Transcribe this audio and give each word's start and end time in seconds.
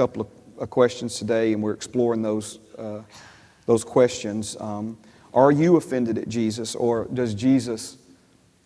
couple 0.00 0.22
of 0.22 0.28
uh, 0.62 0.64
questions 0.64 1.18
today, 1.18 1.52
and 1.52 1.62
we're 1.62 1.74
exploring 1.74 2.22
those, 2.22 2.58
uh, 2.78 3.02
those 3.66 3.84
questions. 3.84 4.56
Um, 4.58 4.96
are 5.34 5.52
you 5.52 5.76
offended 5.76 6.16
at 6.16 6.26
Jesus, 6.26 6.74
or 6.74 7.06
does 7.12 7.34
Jesus 7.34 7.98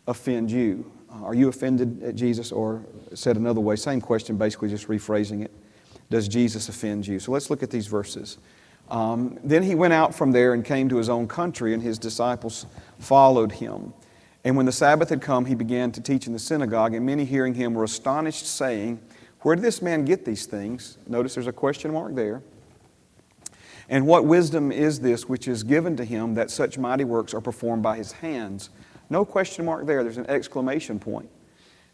offend 0.07 0.49
you? 0.49 0.89
Uh, 1.11 1.25
are 1.25 1.35
you 1.35 1.49
offended 1.49 2.05
at 2.05 2.15
Jesus, 2.15 2.53
or 2.53 2.85
said 3.15 3.37
another 3.37 3.61
way, 3.61 3.75
same 3.75 4.01
question, 4.01 4.37
basically 4.37 4.69
just 4.69 4.87
rephrasing 4.87 5.45
it. 5.45 5.51
Does 6.09 6.29
Jesus 6.29 6.69
offend 6.69 7.05
you? 7.05 7.19
So 7.19 7.33
let's 7.33 7.51
look 7.51 7.65
at 7.65 7.71
these 7.73 7.89
verses. 7.89 8.39
Um, 8.89 9.37
then 9.43 9.65
he 9.65 9.75
went 9.75 9.93
out 9.93 10.15
from 10.15 10.31
there 10.31 10.55
and 10.55 10.65
came 10.65 10.89
to 10.91 10.99
his 10.99 11.09
own 11.09 11.27
country, 11.27 11.75
and 11.75 11.83
his 11.83 11.99
disciples 11.99 12.65
followed 13.01 13.51
him. 13.51 13.93
And 14.45 14.57
when 14.57 14.67
the 14.67 14.73
Sabbath 14.73 15.09
had 15.09 15.21
come, 15.21 15.47
he 15.47 15.57
began 15.57 15.91
to 15.91 16.01
teach 16.01 16.29
in 16.29 16.33
the 16.33 16.39
synagogue, 16.39 16.95
and 16.95 17.05
many 17.05 17.25
hearing 17.25 17.55
him 17.55 17.75
were 17.75 17.83
astonished, 17.83 18.47
saying, 18.47 19.01
Where 19.45 19.55
did 19.55 19.63
this 19.63 19.83
man 19.83 20.07
get 20.07 20.25
these 20.25 20.47
things? 20.47 20.97
Notice 21.07 21.35
there's 21.35 21.47
a 21.47 21.53
question 21.53 21.93
mark 21.93 22.15
there. 22.15 22.43
And 23.91 24.07
what 24.07 24.25
wisdom 24.25 24.73
is 24.73 25.01
this 25.01 25.29
which 25.29 25.47
is 25.49 25.63
given 25.63 25.99
to 25.99 26.05
him 26.05 26.33
that 26.37 26.51
such 26.51 26.79
mighty 26.79 27.05
works 27.05 27.35
are 27.35 27.43
performed 27.43 27.83
by 27.83 27.99
his 27.99 28.11
hands? 28.11 28.71
No 29.11 29.23
question 29.23 29.67
mark 29.67 29.85
there, 29.85 30.03
there's 30.03 30.17
an 30.17 30.31
exclamation 30.31 30.99
point. 30.99 31.29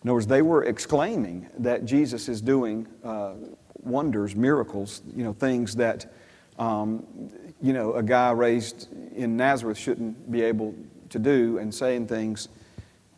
In 0.04 0.08
other 0.08 0.14
words, 0.14 0.28
they 0.28 0.42
were 0.42 0.62
exclaiming 0.62 1.48
that 1.58 1.84
Jesus 1.84 2.28
is 2.28 2.40
doing 2.40 2.86
uh, 3.02 3.32
wonders, 3.82 4.36
miracles, 4.36 5.02
you 5.16 5.24
know, 5.24 5.32
things 5.32 5.74
that, 5.74 6.12
um, 6.56 7.04
you 7.60 7.72
know, 7.72 7.94
a 7.94 8.02
guy 8.04 8.30
raised 8.30 8.86
in 9.16 9.36
Nazareth 9.36 9.76
shouldn't 9.76 10.30
be 10.30 10.42
able 10.42 10.72
to 11.08 11.18
do, 11.18 11.58
and 11.58 11.74
saying 11.74 12.06
things 12.06 12.46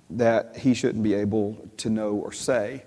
that 0.09 0.57
he 0.57 0.73
shouldn't 0.73 1.05
be 1.05 1.13
able 1.13 1.69
to 1.77 1.91
know 1.91 2.15
or 2.15 2.33
say. 2.33 2.85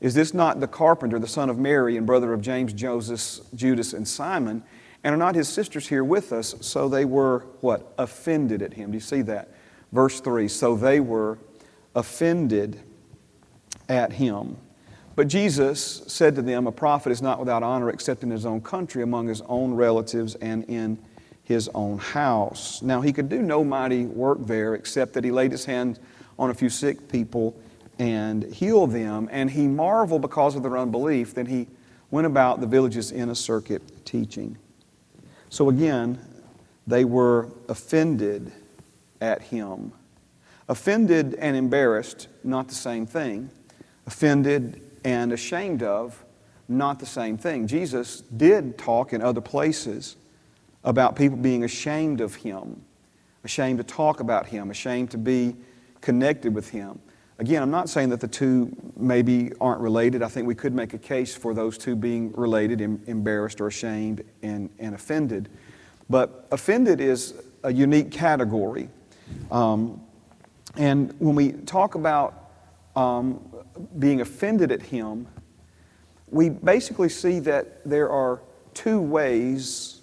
Is 0.00 0.14
this 0.14 0.32
not 0.32 0.60
the 0.60 0.68
carpenter, 0.68 1.18
the 1.18 1.26
son 1.26 1.50
of 1.50 1.58
Mary, 1.58 1.96
and 1.96 2.06
brother 2.06 2.32
of 2.32 2.40
James, 2.40 2.72
Joseph, 2.72 3.44
Judas, 3.54 3.92
and 3.92 4.06
Simon? 4.06 4.62
And 5.02 5.14
are 5.14 5.18
not 5.18 5.34
his 5.34 5.48
sisters 5.48 5.88
here 5.88 6.04
with 6.04 6.32
us? 6.32 6.54
So 6.60 6.88
they 6.88 7.04
were, 7.04 7.40
what? 7.60 7.92
Offended 7.98 8.62
at 8.62 8.74
him. 8.74 8.90
Do 8.90 8.96
you 8.96 9.00
see 9.00 9.22
that? 9.22 9.50
Verse 9.92 10.20
3 10.20 10.48
So 10.48 10.76
they 10.76 11.00
were 11.00 11.38
offended 11.94 12.80
at 13.88 14.12
him. 14.12 14.56
But 15.16 15.26
Jesus 15.26 16.02
said 16.06 16.36
to 16.36 16.42
them, 16.42 16.68
A 16.68 16.72
prophet 16.72 17.10
is 17.10 17.20
not 17.20 17.40
without 17.40 17.64
honor 17.64 17.90
except 17.90 18.22
in 18.22 18.30
his 18.30 18.46
own 18.46 18.60
country, 18.60 19.02
among 19.02 19.26
his 19.26 19.40
own 19.42 19.74
relatives, 19.74 20.36
and 20.36 20.64
in 20.64 20.98
his 21.42 21.68
own 21.74 21.98
house. 21.98 22.82
Now, 22.82 23.00
he 23.00 23.12
could 23.12 23.28
do 23.28 23.42
no 23.42 23.64
mighty 23.64 24.04
work 24.04 24.38
there 24.42 24.74
except 24.74 25.14
that 25.14 25.24
he 25.24 25.32
laid 25.32 25.50
his 25.50 25.64
hand 25.64 25.98
on 26.38 26.50
a 26.50 26.54
few 26.54 26.68
sick 26.68 27.08
people 27.08 27.58
and 27.98 28.44
heal 28.44 28.86
them. 28.86 29.28
And 29.30 29.50
he 29.50 29.66
marveled 29.66 30.22
because 30.22 30.54
of 30.56 30.62
their 30.62 30.78
unbelief. 30.78 31.34
Then 31.34 31.46
he 31.46 31.66
went 32.10 32.26
about 32.26 32.60
the 32.60 32.66
villages 32.66 33.12
in 33.12 33.28
a 33.30 33.34
circuit 33.34 34.04
teaching. 34.04 34.56
So 35.50 35.68
again, 35.68 36.18
they 36.86 37.04
were 37.04 37.50
offended 37.68 38.52
at 39.20 39.42
him. 39.42 39.92
Offended 40.68 41.34
and 41.34 41.56
embarrassed, 41.56 42.28
not 42.44 42.68
the 42.68 42.74
same 42.74 43.06
thing. 43.06 43.50
Offended 44.06 44.82
and 45.04 45.32
ashamed 45.32 45.82
of, 45.82 46.24
not 46.68 46.98
the 46.98 47.06
same 47.06 47.38
thing. 47.38 47.66
Jesus 47.66 48.20
did 48.20 48.76
talk 48.76 49.12
in 49.12 49.22
other 49.22 49.40
places 49.40 50.16
about 50.84 51.16
people 51.16 51.38
being 51.38 51.64
ashamed 51.64 52.20
of 52.20 52.34
him, 52.34 52.82
ashamed 53.44 53.78
to 53.78 53.84
talk 53.84 54.20
about 54.20 54.46
him, 54.46 54.70
ashamed 54.70 55.10
to 55.10 55.18
be 55.18 55.56
connected 56.00 56.54
with 56.54 56.70
him. 56.70 56.98
Again, 57.40 57.62
I'm 57.62 57.70
not 57.70 57.88
saying 57.88 58.08
that 58.08 58.20
the 58.20 58.26
two 58.28 58.76
maybe 58.96 59.52
aren't 59.60 59.80
related. 59.80 60.22
I 60.22 60.28
think 60.28 60.48
we 60.48 60.56
could 60.56 60.74
make 60.74 60.92
a 60.92 60.98
case 60.98 61.36
for 61.36 61.54
those 61.54 61.78
two 61.78 61.94
being 61.94 62.32
related, 62.32 62.80
embarrassed 62.80 63.60
or 63.60 63.68
ashamed 63.68 64.24
and, 64.42 64.68
and 64.80 64.94
offended. 64.94 65.48
But 66.10 66.48
offended 66.50 67.00
is 67.00 67.34
a 67.62 67.72
unique 67.72 68.10
category. 68.10 68.88
Um, 69.52 70.00
and 70.76 71.14
when 71.20 71.36
we 71.36 71.52
talk 71.52 71.94
about 71.94 72.50
um, 72.96 73.40
being 74.00 74.20
offended 74.20 74.72
at 74.72 74.82
him, 74.82 75.28
we 76.30 76.48
basically 76.50 77.08
see 77.08 77.38
that 77.40 77.88
there 77.88 78.10
are 78.10 78.42
two 78.74 79.00
ways 79.00 80.00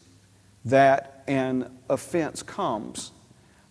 that 0.63 1.23
an 1.27 1.69
offense 1.89 2.41
comes. 2.41 3.11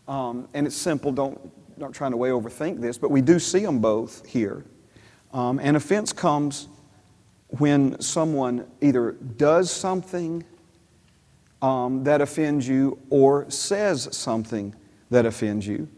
Um, 0.06 0.48
and 0.52 0.66
it's 0.66 0.76
simple, 0.76 1.12
don't, 1.12 1.40
not 1.76 1.92
trying 1.92 2.12
to 2.12 2.16
way 2.16 2.30
overthink 2.30 2.80
this, 2.80 2.98
but 2.98 3.10
we 3.10 3.20
do 3.20 3.38
see 3.38 3.60
them 3.60 3.78
both 3.78 4.26
here. 4.26 4.64
Um, 5.32 5.58
an 5.58 5.76
offense 5.76 6.12
comes 6.12 6.68
when 7.48 8.00
someone 8.00 8.66
either 8.80 9.12
does 9.12 9.70
something 9.70 10.44
um, 11.62 12.04
that 12.04 12.20
offends 12.20 12.68
you 12.68 12.98
or 13.10 13.50
says 13.50 14.08
something 14.16 14.74
that 15.10 15.26
offends 15.26 15.66
you. 15.66 15.88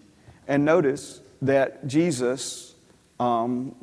And 0.48 0.64
notice 0.64 1.20
that 1.42 1.86
Jesus, 1.86 2.74
um, 3.18 3.74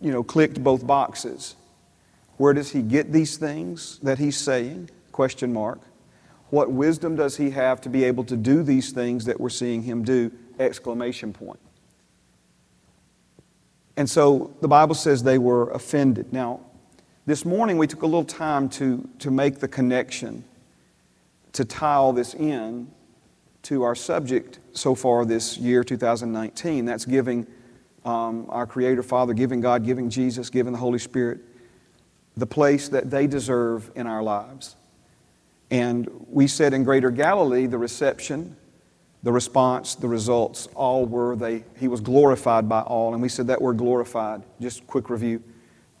you 0.00 0.12
know, 0.12 0.22
clicked 0.22 0.62
both 0.62 0.86
boxes. 0.86 1.56
Where 2.36 2.52
does 2.52 2.72
he 2.72 2.82
get 2.82 3.12
these 3.12 3.36
things 3.36 3.98
that 4.02 4.18
he's 4.18 4.36
saying? 4.36 4.90
Question 5.12 5.52
mark. 5.52 5.80
What 6.50 6.70
wisdom 6.72 7.16
does 7.16 7.36
he 7.36 7.50
have 7.50 7.80
to 7.82 7.88
be 7.88 8.04
able 8.04 8.24
to 8.24 8.36
do 8.36 8.62
these 8.62 8.92
things 8.92 9.24
that 9.26 9.40
we're 9.40 9.50
seeing 9.50 9.82
him 9.82 10.02
do? 10.02 10.32
Exclamation 10.60 11.32
point. 11.32 11.58
And 13.96 14.08
so 14.08 14.54
the 14.60 14.68
Bible 14.68 14.94
says 14.94 15.22
they 15.22 15.38
were 15.38 15.70
offended. 15.70 16.32
Now, 16.32 16.60
this 17.26 17.44
morning 17.44 17.78
we 17.78 17.86
took 17.86 18.02
a 18.02 18.06
little 18.06 18.24
time 18.24 18.68
to, 18.70 19.08
to 19.18 19.30
make 19.30 19.58
the 19.58 19.68
connection, 19.68 20.44
to 21.52 21.64
tie 21.64 21.94
all 21.94 22.12
this 22.12 22.34
in 22.34 22.90
to 23.62 23.82
our 23.82 23.94
subject 23.94 24.58
so 24.72 24.94
far 24.94 25.24
this 25.24 25.58
year, 25.58 25.84
2019. 25.84 26.84
That's 26.84 27.04
giving 27.04 27.46
um, 28.04 28.46
our 28.48 28.66
Creator 28.66 29.02
Father, 29.02 29.34
giving 29.34 29.60
God, 29.60 29.84
giving 29.84 30.08
Jesus, 30.08 30.50
giving 30.50 30.72
the 30.72 30.78
Holy 30.78 30.98
Spirit 30.98 31.40
the 32.36 32.46
place 32.46 32.88
that 32.88 33.10
they 33.10 33.26
deserve 33.26 33.90
in 33.94 34.06
our 34.06 34.22
lives. 34.22 34.76
And 35.70 36.08
we 36.28 36.46
said 36.46 36.72
in 36.74 36.84
Greater 36.84 37.10
Galilee, 37.10 37.66
the 37.66 37.78
reception, 37.78 38.56
the 39.22 39.32
response, 39.32 39.94
the 39.94 40.08
results, 40.08 40.68
all 40.74 41.06
were 41.06 41.36
they, 41.36 41.64
he 41.78 41.88
was 41.88 42.00
glorified 42.00 42.68
by 42.68 42.80
all. 42.80 43.12
And 43.12 43.22
we 43.22 43.28
said 43.28 43.46
that 43.48 43.60
word 43.60 43.76
glorified, 43.76 44.42
just 44.60 44.86
quick 44.86 45.10
review, 45.10 45.42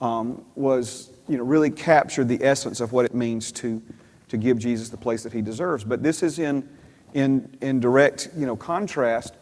um, 0.00 0.44
was, 0.54 1.10
you 1.28 1.36
know, 1.36 1.44
really 1.44 1.70
captured 1.70 2.28
the 2.28 2.42
essence 2.42 2.80
of 2.80 2.92
what 2.92 3.04
it 3.04 3.14
means 3.14 3.52
to, 3.52 3.82
to 4.28 4.36
give 4.36 4.58
Jesus 4.58 4.88
the 4.88 4.96
place 4.96 5.22
that 5.22 5.32
he 5.32 5.42
deserves. 5.42 5.84
But 5.84 6.02
this 6.02 6.22
is 6.22 6.38
in 6.38 6.68
in, 7.14 7.56
in 7.60 7.80
direct 7.80 8.28
you 8.36 8.46
know, 8.46 8.56
contrast 8.56 9.34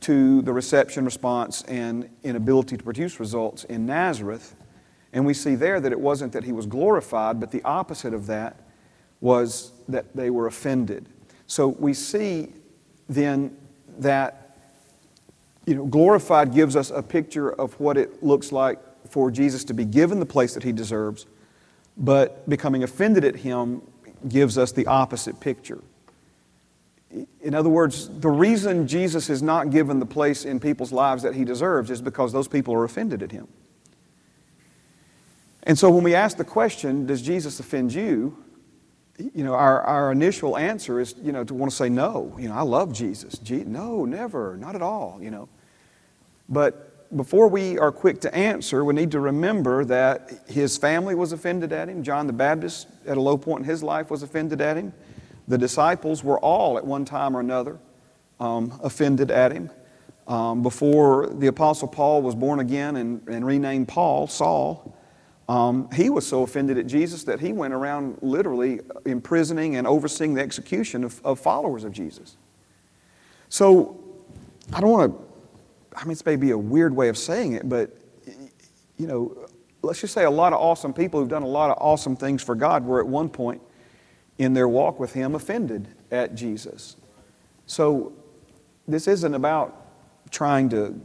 to 0.00 0.42
the 0.42 0.52
reception 0.52 1.04
response 1.04 1.62
and 1.62 2.08
inability 2.22 2.76
to 2.76 2.84
produce 2.84 3.20
results 3.20 3.64
in 3.64 3.86
Nazareth. 3.86 4.54
And 5.12 5.26
we 5.26 5.34
see 5.34 5.54
there 5.54 5.80
that 5.80 5.92
it 5.92 6.00
wasn't 6.00 6.32
that 6.32 6.44
he 6.44 6.52
was 6.52 6.66
glorified, 6.66 7.40
but 7.40 7.50
the 7.50 7.62
opposite 7.64 8.14
of 8.14 8.26
that 8.26 8.68
was 9.20 9.72
that 9.88 10.16
they 10.16 10.30
were 10.30 10.46
offended. 10.46 11.06
So 11.46 11.68
we 11.68 11.92
see 11.92 12.54
then 13.10 13.56
that 13.98 14.56
you 15.66 15.74
know, 15.74 15.86
glorified 15.86 16.54
gives 16.54 16.76
us 16.76 16.90
a 16.90 17.02
picture 17.02 17.50
of 17.50 17.78
what 17.78 17.96
it 17.96 18.22
looks 18.22 18.52
like 18.52 18.78
for 19.08 19.30
Jesus 19.30 19.64
to 19.64 19.74
be 19.74 19.84
given 19.84 20.20
the 20.20 20.26
place 20.26 20.54
that 20.54 20.62
he 20.62 20.72
deserves, 20.72 21.26
but 21.96 22.48
becoming 22.48 22.82
offended 22.82 23.24
at 23.24 23.36
him 23.36 23.82
gives 24.28 24.56
us 24.56 24.72
the 24.72 24.86
opposite 24.86 25.40
picture. 25.40 25.82
In 27.40 27.54
other 27.54 27.68
words, 27.68 28.08
the 28.20 28.30
reason 28.30 28.86
Jesus 28.86 29.28
is 29.28 29.42
not 29.42 29.70
given 29.70 29.98
the 29.98 30.06
place 30.06 30.44
in 30.44 30.60
people's 30.60 30.92
lives 30.92 31.24
that 31.24 31.34
he 31.34 31.44
deserves 31.44 31.90
is 31.90 32.00
because 32.00 32.32
those 32.32 32.46
people 32.46 32.72
are 32.74 32.84
offended 32.84 33.22
at 33.22 33.32
him. 33.32 33.48
And 35.64 35.78
so 35.78 35.90
when 35.90 36.04
we 36.04 36.14
ask 36.14 36.36
the 36.36 36.44
question, 36.44 37.06
does 37.06 37.20
Jesus 37.20 37.58
offend 37.58 37.92
you? 37.92 38.44
You 39.18 39.44
know, 39.44 39.54
our, 39.54 39.82
our 39.82 40.12
initial 40.12 40.56
answer 40.56 40.98
is, 41.00 41.14
you 41.22 41.32
know, 41.32 41.44
to 41.44 41.52
want 41.52 41.70
to 41.70 41.76
say 41.76 41.88
no. 41.88 42.34
You 42.38 42.48
know, 42.48 42.54
I 42.54 42.62
love 42.62 42.92
Jesus. 42.92 43.38
Je- 43.38 43.64
no, 43.64 44.04
never, 44.04 44.56
not 44.56 44.74
at 44.74 44.82
all, 44.82 45.18
you 45.20 45.30
know. 45.30 45.48
But 46.48 47.14
before 47.16 47.48
we 47.48 47.78
are 47.78 47.92
quick 47.92 48.20
to 48.22 48.34
answer, 48.34 48.84
we 48.84 48.94
need 48.94 49.10
to 49.10 49.20
remember 49.20 49.84
that 49.84 50.30
his 50.46 50.76
family 50.76 51.14
was 51.14 51.32
offended 51.32 51.72
at 51.72 51.88
him. 51.88 52.02
John 52.02 52.26
the 52.26 52.32
Baptist, 52.32 52.88
at 53.06 53.16
a 53.16 53.20
low 53.20 53.36
point 53.36 53.64
in 53.64 53.64
his 53.66 53.82
life, 53.82 54.10
was 54.10 54.22
offended 54.22 54.60
at 54.60 54.76
him. 54.76 54.92
The 55.48 55.58
disciples 55.58 56.22
were 56.22 56.38
all, 56.38 56.78
at 56.78 56.86
one 56.86 57.04
time 57.04 57.36
or 57.36 57.40
another, 57.40 57.78
um, 58.38 58.78
offended 58.82 59.30
at 59.30 59.52
him. 59.52 59.70
Um, 60.28 60.62
before 60.62 61.26
the 61.26 61.48
Apostle 61.48 61.88
Paul 61.88 62.22
was 62.22 62.36
born 62.36 62.60
again 62.60 62.96
and, 62.96 63.26
and 63.28 63.44
renamed 63.44 63.88
Paul, 63.88 64.28
Saul, 64.28 64.96
um, 65.50 65.90
he 65.90 66.10
was 66.10 66.24
so 66.24 66.44
offended 66.44 66.78
at 66.78 66.86
Jesus 66.86 67.24
that 67.24 67.40
he 67.40 67.52
went 67.52 67.74
around 67.74 68.18
literally 68.22 68.78
imprisoning 69.04 69.74
and 69.74 69.84
overseeing 69.84 70.32
the 70.34 70.40
execution 70.40 71.02
of, 71.02 71.20
of 71.24 71.40
followers 71.40 71.82
of 71.82 71.90
Jesus. 71.90 72.36
So, 73.48 73.98
I 74.72 74.80
don't 74.80 74.90
want 74.90 75.12
to, 75.12 75.98
I 75.98 76.04
mean, 76.04 76.12
it's 76.12 76.24
maybe 76.24 76.52
a 76.52 76.58
weird 76.58 76.94
way 76.94 77.08
of 77.08 77.18
saying 77.18 77.54
it, 77.54 77.68
but, 77.68 77.96
you 78.96 79.08
know, 79.08 79.48
let's 79.82 80.00
just 80.00 80.14
say 80.14 80.22
a 80.22 80.30
lot 80.30 80.52
of 80.52 80.60
awesome 80.60 80.92
people 80.92 81.18
who've 81.18 81.28
done 81.28 81.42
a 81.42 81.48
lot 81.48 81.70
of 81.70 81.78
awesome 81.80 82.14
things 82.14 82.44
for 82.44 82.54
God 82.54 82.84
were 82.84 83.00
at 83.00 83.06
one 83.08 83.28
point 83.28 83.60
in 84.38 84.54
their 84.54 84.68
walk 84.68 85.00
with 85.00 85.14
Him 85.14 85.34
offended 85.34 85.88
at 86.12 86.36
Jesus. 86.36 86.94
So 87.66 88.12
this 88.86 89.08
isn't 89.08 89.34
about 89.34 89.84
trying 90.30 90.68
to 90.68 91.00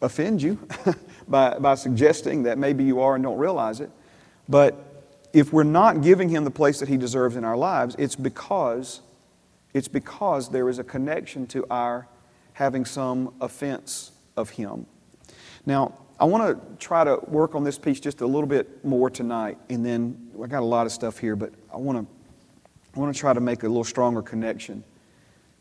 offend 0.00 0.40
you 0.40 0.58
by, 1.28 1.58
by 1.58 1.74
suggesting 1.74 2.44
that 2.44 2.58
maybe 2.58 2.84
you 2.84 3.00
are 3.00 3.14
and 3.14 3.24
don't 3.24 3.38
realize 3.38 3.80
it. 3.80 3.90
But 4.48 4.76
if 5.32 5.52
we're 5.52 5.64
not 5.64 6.02
giving 6.02 6.28
Him 6.28 6.44
the 6.44 6.50
place 6.50 6.80
that 6.80 6.88
He 6.88 6.96
deserves 6.96 7.36
in 7.36 7.44
our 7.44 7.56
lives, 7.56 7.96
it's 7.98 8.16
because, 8.16 9.00
it's 9.72 9.88
because 9.88 10.48
there 10.48 10.68
is 10.68 10.78
a 10.78 10.84
connection 10.84 11.46
to 11.48 11.66
our 11.70 12.06
having 12.52 12.84
some 12.84 13.34
offense 13.40 14.12
of 14.36 14.50
Him. 14.50 14.86
Now, 15.66 15.94
I 16.20 16.26
want 16.26 16.56
to 16.56 16.76
try 16.78 17.02
to 17.02 17.18
work 17.26 17.54
on 17.54 17.64
this 17.64 17.78
piece 17.78 17.98
just 17.98 18.20
a 18.20 18.26
little 18.26 18.46
bit 18.46 18.84
more 18.84 19.10
tonight, 19.10 19.58
and 19.68 19.84
then 19.84 20.30
I 20.42 20.46
got 20.46 20.62
a 20.62 20.66
lot 20.66 20.86
of 20.86 20.92
stuff 20.92 21.18
here, 21.18 21.34
but 21.34 21.52
I 21.72 21.76
want 21.76 21.98
to 21.98 22.14
I 22.96 23.00
want 23.00 23.12
to 23.12 23.18
try 23.18 23.32
to 23.32 23.40
make 23.40 23.64
a 23.64 23.66
little 23.66 23.82
stronger 23.82 24.22
connection 24.22 24.84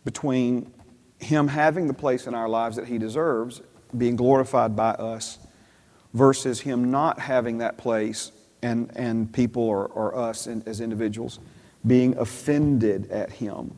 between 0.06 0.72
Him 1.20 1.48
having 1.48 1.88
the 1.88 1.94
place 1.94 2.28
in 2.28 2.36
our 2.36 2.48
lives 2.48 2.76
that 2.76 2.88
He 2.88 3.00
deserves, 3.00 3.62
being 3.98 4.16
glorified 4.16 4.76
by 4.76 4.92
us, 4.92 5.40
versus 6.14 6.62
Him 6.62 6.92
not 6.92 7.20
having 7.20 7.58
that 7.60 7.78
place 7.78 8.32
and, 8.62 8.92
and 8.96 9.32
people 9.32 9.64
or, 9.64 9.88
or 9.88 10.16
us 10.16 10.48
in, 10.48 10.64
as 10.66 10.82
individuals 10.82 11.40
being 11.86 12.16
offended 12.18 13.10
at 13.12 13.32
Him. 13.32 13.74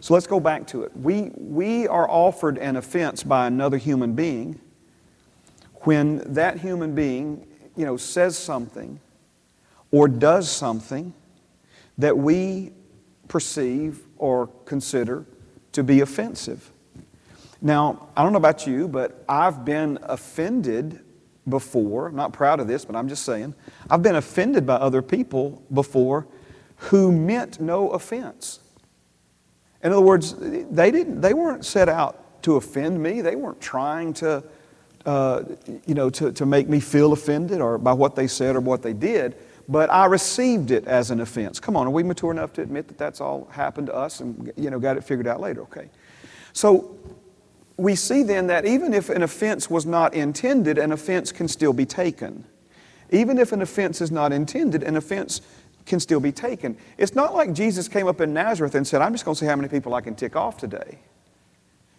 So 0.00 0.14
let's 0.14 0.26
go 0.26 0.40
back 0.40 0.66
to 0.68 0.82
it. 0.82 0.96
We, 0.96 1.30
we 1.36 1.86
are 1.86 2.08
offered 2.08 2.58
an 2.58 2.76
offense 2.76 3.22
by 3.22 3.46
another 3.46 3.76
human 3.76 4.14
being 4.14 4.58
when 5.82 6.18
that 6.34 6.58
human 6.58 6.94
being, 6.94 7.46
you 7.76 7.84
know, 7.84 7.96
says 7.96 8.36
something 8.36 9.00
or 9.90 10.08
does 10.08 10.50
something 10.50 11.12
that 11.98 12.16
we 12.16 12.72
perceive 13.28 14.00
or 14.18 14.48
consider 14.64 15.24
to 15.72 15.82
be 15.82 16.00
offensive. 16.00 16.70
Now, 17.60 18.08
I 18.16 18.22
don't 18.22 18.32
know 18.32 18.38
about 18.38 18.66
you, 18.66 18.88
but 18.88 19.24
I've 19.28 19.64
been 19.64 19.98
offended 20.02 21.00
before. 21.48 22.08
I'm 22.08 22.16
not 22.16 22.32
proud 22.32 22.60
of 22.60 22.68
this, 22.68 22.84
but 22.84 22.96
I'm 22.96 23.08
just 23.08 23.24
saying. 23.24 23.54
I've 23.90 24.02
been 24.02 24.16
offended 24.16 24.66
by 24.66 24.74
other 24.74 25.02
people 25.02 25.62
before 25.72 26.26
who 26.76 27.12
meant 27.12 27.60
no 27.60 27.90
offense. 27.90 28.60
In 29.82 29.92
other 29.92 30.02
words, 30.02 30.34
they, 30.38 30.90
didn't, 30.90 31.20
they 31.20 31.34
weren't 31.34 31.64
set 31.64 31.88
out 31.88 32.42
to 32.42 32.56
offend 32.56 33.02
me. 33.02 33.20
They 33.20 33.36
weren't 33.36 33.60
trying 33.60 34.14
to 34.14 34.44
uh, 35.04 35.42
you 35.86 35.94
know, 35.94 36.10
to, 36.10 36.30
to 36.32 36.46
make 36.46 36.68
me 36.68 36.78
feel 36.78 37.12
offended 37.12 37.60
or 37.60 37.78
by 37.78 37.92
what 37.92 38.14
they 38.14 38.28
said 38.28 38.54
or 38.54 38.60
what 38.60 38.82
they 38.82 38.92
did, 38.92 39.34
but 39.68 39.90
I 39.90 40.06
received 40.06 40.70
it 40.70 40.86
as 40.86 41.10
an 41.10 41.20
offense. 41.20 41.58
Come 41.58 41.76
on, 41.76 41.88
are 41.88 41.90
we 41.90 42.02
mature 42.02 42.30
enough 42.30 42.52
to 42.54 42.62
admit 42.62 42.88
that 42.88 42.98
that's 42.98 43.20
all 43.20 43.48
happened 43.50 43.88
to 43.88 43.94
us 43.94 44.20
and, 44.20 44.52
you 44.56 44.70
know, 44.70 44.78
got 44.78 44.96
it 44.96 45.02
figured 45.02 45.26
out 45.26 45.40
later? 45.40 45.62
Okay. 45.62 45.88
So 46.52 46.98
we 47.76 47.94
see 47.94 48.22
then 48.22 48.46
that 48.48 48.66
even 48.66 48.92
if 48.92 49.08
an 49.08 49.22
offense 49.22 49.70
was 49.70 49.86
not 49.86 50.14
intended, 50.14 50.78
an 50.78 50.92
offense 50.92 51.32
can 51.32 51.48
still 51.48 51.72
be 51.72 51.86
taken. 51.86 52.44
Even 53.10 53.38
if 53.38 53.52
an 53.52 53.62
offense 53.62 54.00
is 54.00 54.10
not 54.10 54.32
intended, 54.32 54.82
an 54.82 54.96
offense 54.96 55.40
can 55.84 56.00
still 56.00 56.20
be 56.20 56.32
taken. 56.32 56.76
It's 56.96 57.14
not 57.14 57.34
like 57.34 57.52
Jesus 57.52 57.88
came 57.88 58.06
up 58.06 58.20
in 58.20 58.32
Nazareth 58.32 58.74
and 58.74 58.86
said, 58.86 59.02
I'm 59.02 59.12
just 59.12 59.24
going 59.24 59.34
to 59.34 59.40
see 59.40 59.46
how 59.46 59.56
many 59.56 59.68
people 59.68 59.94
I 59.94 60.00
can 60.00 60.14
tick 60.14 60.36
off 60.36 60.56
today. 60.56 60.98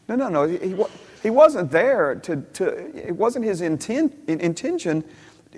No, 0.08 0.16
no, 0.16 0.30
no. 0.30 0.48
He, 0.48 0.76
he 1.22 1.30
wasn't 1.30 1.72
there 1.72 2.16
to, 2.16 2.38
to 2.54 3.08
it 3.08 3.16
wasn't 3.16 3.46
his 3.46 3.62
intent, 3.62 4.14
intention, 4.28 5.04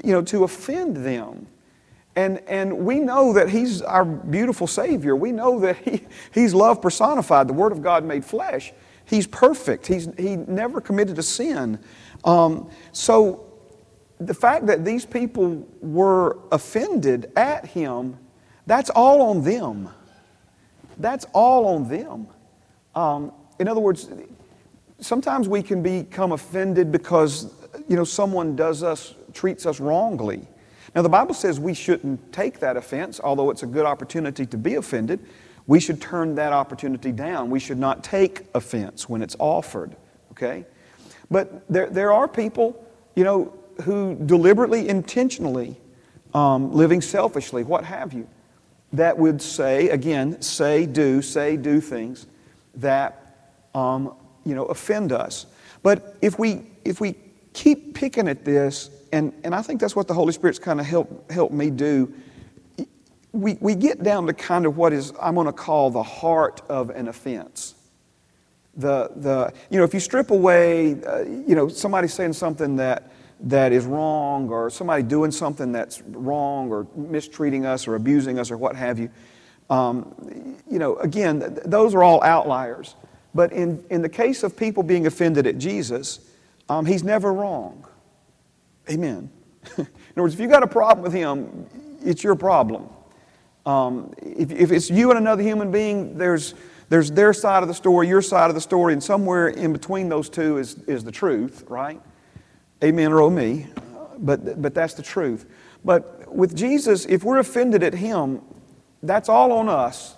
you 0.04 0.12
know, 0.12 0.22
to 0.24 0.44
offend 0.44 0.98
them. 0.98 1.48
And, 2.16 2.40
and 2.48 2.86
we 2.86 3.00
know 3.00 3.34
that 3.34 3.50
He's 3.50 3.82
our 3.82 4.06
beautiful 4.06 4.68
Savior. 4.68 5.16
We 5.16 5.32
know 5.32 5.60
that 5.60 5.78
he, 5.78 6.06
He's 6.34 6.54
love 6.54 6.82
personified, 6.82 7.48
the 7.48 7.54
Word 7.54 7.72
of 7.72 7.82
God 7.82 8.06
made 8.06 8.24
flesh. 8.24 8.72
He's 9.06 9.28
perfect. 9.28 9.86
He's, 9.88 10.10
he 10.18 10.36
never 10.36 10.82
committed 10.82 11.18
a 11.20 11.24
sin. 11.24 11.80
Um, 12.24 12.70
so 12.92 13.54
the 14.20 14.34
fact 14.34 14.66
that 14.68 14.84
these 14.84 15.06
people 15.06 15.68
were 15.82 16.40
offended 16.52 17.32
at 17.36 17.66
Him, 17.66 18.18
that's 18.66 18.90
all 18.90 19.22
on 19.22 19.44
them. 19.44 19.90
That's 20.98 21.26
all 21.34 21.68
on 21.68 21.88
them. 21.88 22.28
Um, 22.96 23.32
in 23.60 23.68
other 23.68 23.82
words, 23.82 24.10
sometimes 25.00 25.48
we 25.48 25.62
can 25.62 25.82
become 25.82 26.32
offended 26.32 26.92
because 26.92 27.54
you 27.88 27.96
know 27.96 28.04
someone 28.04 28.56
does 28.56 28.84
us 28.84 29.14
treats 29.34 29.66
us 29.66 29.80
wrongly 29.80 30.48
now 30.96 31.02
the 31.02 31.10
bible 31.10 31.34
says 31.34 31.60
we 31.60 31.74
shouldn't 31.74 32.32
take 32.32 32.60
that 32.60 32.78
offense 32.78 33.20
although 33.22 33.50
it's 33.50 33.64
a 33.64 33.68
good 33.68 33.86
opportunity 33.86 34.46
to 34.46 34.58
be 34.58 34.76
offended 34.76 35.20
we 35.68 35.80
should 35.80 36.02
turn 36.02 36.36
that 36.36 36.54
opportunity 36.54 37.12
down 37.12 37.50
we 37.50 37.60
should 37.60 37.78
not 37.78 38.04
take 38.04 38.46
offense 38.54 39.10
when 39.10 39.22
it's 39.22 39.36
offered 39.40 39.96
okay 40.32 40.66
but 41.30 41.68
there, 41.70 41.90
there 41.90 42.12
are 42.12 42.28
people 42.28 42.86
you 43.16 43.24
know 43.24 43.54
who 43.84 44.16
deliberately 44.26 44.88
intentionally 44.88 45.76
um, 46.34 46.72
living 46.74 47.02
selfishly 47.02 47.64
what 47.64 47.84
have 47.84 48.14
you 48.14 48.28
that 48.94 49.18
would 49.18 49.42
say 49.42 49.90
again 49.90 50.42
say 50.42 50.86
do 50.86 51.22
say 51.22 51.58
do 51.58 51.82
things 51.82 52.28
that 52.76 53.22
um, 53.76 54.14
you 54.46 54.56
know, 54.56 54.66
offend 54.66 55.12
us. 55.12 55.46
But 55.84 56.16
if 56.22 56.40
we, 56.40 56.64
if 56.86 57.02
we 57.02 57.16
keep 57.54 57.94
picking 57.94 58.28
at 58.28 58.46
this, 58.46 58.90
and, 59.12 59.34
and 59.44 59.54
I 59.54 59.62
think 59.62 59.82
that's 59.82 59.96
what 59.96 60.08
the 60.08 60.14
Holy 60.14 60.32
Spirit's 60.32 60.60
kind 60.60 60.80
of 60.80 60.86
helped, 60.86 61.32
helped 61.32 61.54
me 61.54 61.70
do, 61.70 62.14
we, 63.36 63.58
we 63.60 63.76
get 63.76 64.02
down 64.02 64.28
to 64.28 64.34
kind 64.34 64.66
of 64.66 64.78
what 64.78 64.94
is, 64.94 65.12
I'm 65.22 65.36
going 65.36 65.48
to 65.48 65.54
call 65.54 65.92
the 65.92 66.04
heart 66.04 66.62
of 66.70 66.90
an 66.90 67.10
offense. 67.10 67.76
The, 68.78 69.12
the, 69.16 69.54
you 69.70 69.78
know, 69.78 69.84
if 69.84 69.94
you 69.94 70.00
strip 70.00 70.32
away, 70.32 71.02
uh, 71.04 71.24
you 71.24 71.54
know, 71.54 71.68
somebody 71.68 72.08
saying 72.08 72.34
something 72.34 72.78
that, 72.78 73.12
that 73.42 73.74
is 73.74 73.86
wrong, 73.86 74.50
or 74.50 74.70
somebody 74.70 75.04
doing 75.04 75.32
something 75.32 75.74
that's 75.74 76.02
wrong, 76.04 76.72
or 76.72 76.88
mistreating 76.96 77.66
us, 77.66 77.88
or 77.88 77.96
abusing 77.96 78.40
us, 78.40 78.52
or 78.52 78.58
what 78.58 78.76
have 78.78 78.98
you, 78.98 79.10
um, 79.70 80.58
you 80.70 80.80
know, 80.80 80.96
again, 80.98 81.42
th- 81.42 81.52
those 81.66 81.94
are 81.94 82.04
all 82.04 82.24
outliers. 82.24 82.96
But 83.34 83.52
in, 83.52 83.84
in 83.90 84.02
the 84.02 84.10
case 84.10 84.44
of 84.44 84.56
people 84.56 84.82
being 84.82 85.08
offended 85.08 85.46
at 85.46 85.58
Jesus, 85.58 86.20
um, 86.70 86.86
he's 86.86 87.04
never 87.04 87.34
wrong. 87.34 87.86
Amen. 88.90 89.30
in 89.78 89.88
other 90.14 90.22
words, 90.22 90.34
if 90.34 90.40
you've 90.40 90.52
got 90.52 90.64
a 90.64 90.68
problem 90.68 91.04
with 91.04 91.14
him, 91.14 91.68
it's 92.02 92.24
your 92.24 92.36
problem. 92.36 92.90
Um, 93.66 94.14
if, 94.22 94.52
if 94.52 94.72
it's 94.72 94.90
you 94.90 95.10
and 95.10 95.18
another 95.18 95.42
human 95.42 95.72
being, 95.72 96.18
there's, 96.18 96.54
there's 96.90 97.12
their 97.12 97.34
side 97.34 97.64
of 97.64 97.68
the 97.68 97.74
story, 97.74 98.08
your 98.08 98.22
side 98.22 98.50
of 98.50 98.56
the 98.56 98.62
story, 98.62 98.94
and 98.94 99.04
somewhere 99.04 99.48
in 99.48 99.74
between 99.74 100.10
those 100.10 100.30
two 100.30 100.58
is, 100.58 100.76
is 100.84 101.04
the 101.04 101.12
truth, 101.12 101.64
right? 101.68 102.00
Amen 102.84 103.12
or 103.12 103.22
oh 103.22 103.30
me. 103.30 103.68
But, 104.18 104.62
but 104.62 104.74
that's 104.74 104.94
the 104.94 105.04
truth. 105.04 105.46
But 105.84 106.34
with 106.34 106.56
Jesus, 106.56 107.06
if 107.06 107.24
we're 107.24 107.40
offended 107.40 107.84
at 107.84 107.94
him, 107.94 108.42
that's 109.04 109.30
all 109.30 109.52
on 109.52 109.68
us 109.68 110.16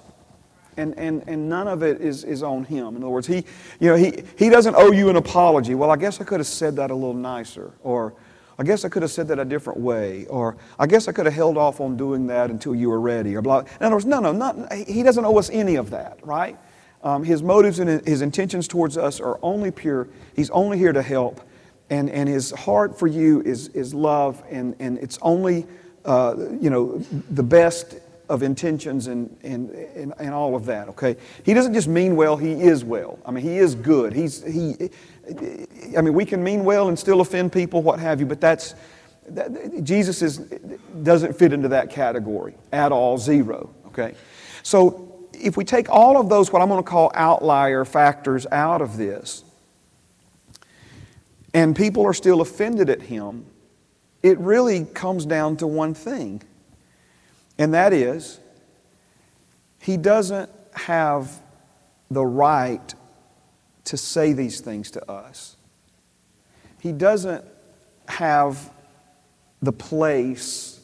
and, 0.77 0.98
and, 0.98 1.24
and 1.27 1.50
none 1.50 1.67
of 1.67 1.83
it 1.83 2.00
is, 2.01 2.24
is 2.24 2.43
on 2.43 2.63
him. 2.63 2.95
In 2.95 3.03
other 3.03 3.10
words, 3.10 3.27
he, 3.27 3.43
you 3.79 3.89
know, 3.89 3.95
he, 3.95 4.24
he 4.38 4.50
doesn't 4.50 4.75
owe 4.75 4.91
you 4.91 5.10
an 5.10 5.15
apology. 5.15 5.75
Well, 5.75 5.91
I 5.91 5.98
guess 5.98 6.22
I 6.22 6.24
could 6.24 6.39
have 6.39 6.48
said 6.48 6.75
that 6.77 6.91
a 6.91 6.95
little 6.95 7.13
nicer, 7.13 7.74
or 7.83 8.13
I 8.59 8.63
guess 8.63 8.83
I 8.83 8.89
could 8.89 9.03
have 9.03 9.11
said 9.11 9.27
that 9.27 9.37
a 9.37 9.45
different 9.45 9.79
way, 9.79 10.25
or 10.27 10.57
I 10.79 10.87
guess 10.87 11.07
I 11.07 11.11
could 11.11 11.25
have 11.25 11.35
held 11.35 11.57
off 11.57 11.79
on 11.79 11.95
doing 11.95 12.27
that 12.27 12.49
until 12.49 12.73
you 12.73 12.89
were 12.89 12.99
ready, 12.99 13.35
or 13.35 13.41
blah. 13.41 13.59
In 13.59 13.67
other 13.81 13.95
words, 13.95 14.05
no, 14.05 14.19
no, 14.19 14.31
not, 14.31 14.73
he 14.73 15.03
doesn't 15.03 15.23
owe 15.23 15.37
us 15.37 15.49
any 15.51 15.75
of 15.75 15.91
that, 15.91 16.17
right? 16.23 16.57
Um, 17.03 17.23
his 17.23 17.43
motives 17.43 17.77
and 17.79 18.05
his 18.07 18.21
intentions 18.21 18.67
towards 18.67 18.97
us 18.97 19.19
are 19.19 19.39
only 19.43 19.69
pure. 19.69 20.07
He's 20.35 20.49
only 20.49 20.79
here 20.79 20.91
to 20.91 21.03
help, 21.03 21.41
and, 21.91 22.09
and 22.09 22.27
his 22.27 22.51
heart 22.51 22.97
for 22.97 23.05
you 23.05 23.41
is, 23.41 23.67
is 23.69 23.93
love, 23.93 24.43
and, 24.49 24.75
and 24.79 24.97
it's 24.97 25.19
only, 25.21 25.67
uh, 26.05 26.35
you 26.59 26.71
know, 26.71 26.97
the 27.29 27.43
best 27.43 27.95
of 28.29 28.43
intentions 28.43 29.07
and, 29.07 29.36
and, 29.43 29.69
and, 29.69 30.13
and, 30.19 30.34
all 30.34 30.55
of 30.55 30.65
that, 30.65 30.89
okay? 30.89 31.15
He 31.43 31.53
doesn't 31.53 31.74
just 31.74 31.88
mean 31.88 32.15
well, 32.15 32.36
he 32.36 32.51
is 32.53 32.84
well. 32.84 33.19
I 33.25 33.31
mean, 33.31 33.43
he 33.43 33.57
is 33.57 33.74
good. 33.74 34.13
He's, 34.13 34.43
he, 34.43 34.89
I 35.98 36.01
mean, 36.01 36.13
we 36.13 36.25
can 36.25 36.43
mean 36.43 36.65
well 36.65 36.89
and 36.89 37.00
still 37.00 37.22
offend 37.22 37.53
people, 37.53 37.81
what 37.81 38.00
have 38.00 38.19
you, 38.19 38.25
but 38.25 38.41
that's, 38.41 38.75
that, 39.29 39.84
Jesus 39.84 40.22
is, 40.22 40.39
doesn't 41.03 41.38
fit 41.38 41.53
into 41.53 41.69
that 41.69 41.89
category 41.89 42.55
at 42.74 42.91
all, 42.91 43.17
zero, 43.17 43.74
okay? 43.88 44.13
So 44.63 45.29
if 45.34 45.55
we 45.55 45.63
take 45.63 45.89
all 45.89 46.19
of 46.19 46.27
those, 46.27 46.51
what 46.51 46.62
I'm 46.62 46.67
going 46.67 46.84
to 46.84 46.89
call 46.89 47.12
outlier 47.13 47.86
factors 47.86 48.46
out 48.51 48.81
of 48.81 48.98
this, 48.98 49.43
and 51.53 51.75
people 51.75 52.05
are 52.05 52.13
still 52.13 52.41
offended 52.41 52.89
at 52.89 53.01
him, 53.01 53.46
it 54.22 54.38
really 54.39 54.86
comes 54.86 55.25
down 55.25 55.57
to 55.57 55.67
one 55.67 55.93
thing 55.93 56.41
and 57.57 57.73
that 57.73 57.93
is, 57.93 58.39
he 59.81 59.97
doesn't 59.97 60.49
have 60.73 61.31
the 62.11 62.25
right 62.25 62.93
to 63.85 63.97
say 63.97 64.33
these 64.33 64.59
things 64.59 64.91
to 64.91 65.11
us. 65.11 65.55
He 66.79 66.91
doesn't 66.91 67.45
have 68.07 68.71
the 69.61 69.71
place 69.71 70.79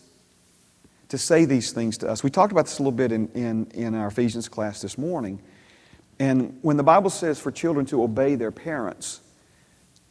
to 1.10 1.18
say 1.18 1.46
these 1.46 1.72
things 1.72 1.98
to 2.00 2.10
us. 2.10 2.24
We 2.24 2.30
talked 2.30 2.52
about 2.52 2.66
this 2.66 2.80
a 2.80 2.82
little 2.82 2.92
bit 2.92 3.12
in, 3.12 3.28
in, 3.30 3.68
in 3.74 3.94
our 3.94 4.08
Ephesians 4.08 4.50
class 4.50 4.82
this 4.82 4.98
morning. 4.98 5.42
And 6.20 6.58
when 6.62 6.78
the 6.78 6.84
Bible 6.84 7.10
says 7.10 7.40
for 7.40 7.52
children 7.52 7.86
to 7.88 8.04
obey 8.04 8.36
their 8.36 8.52
parents, 8.52 9.22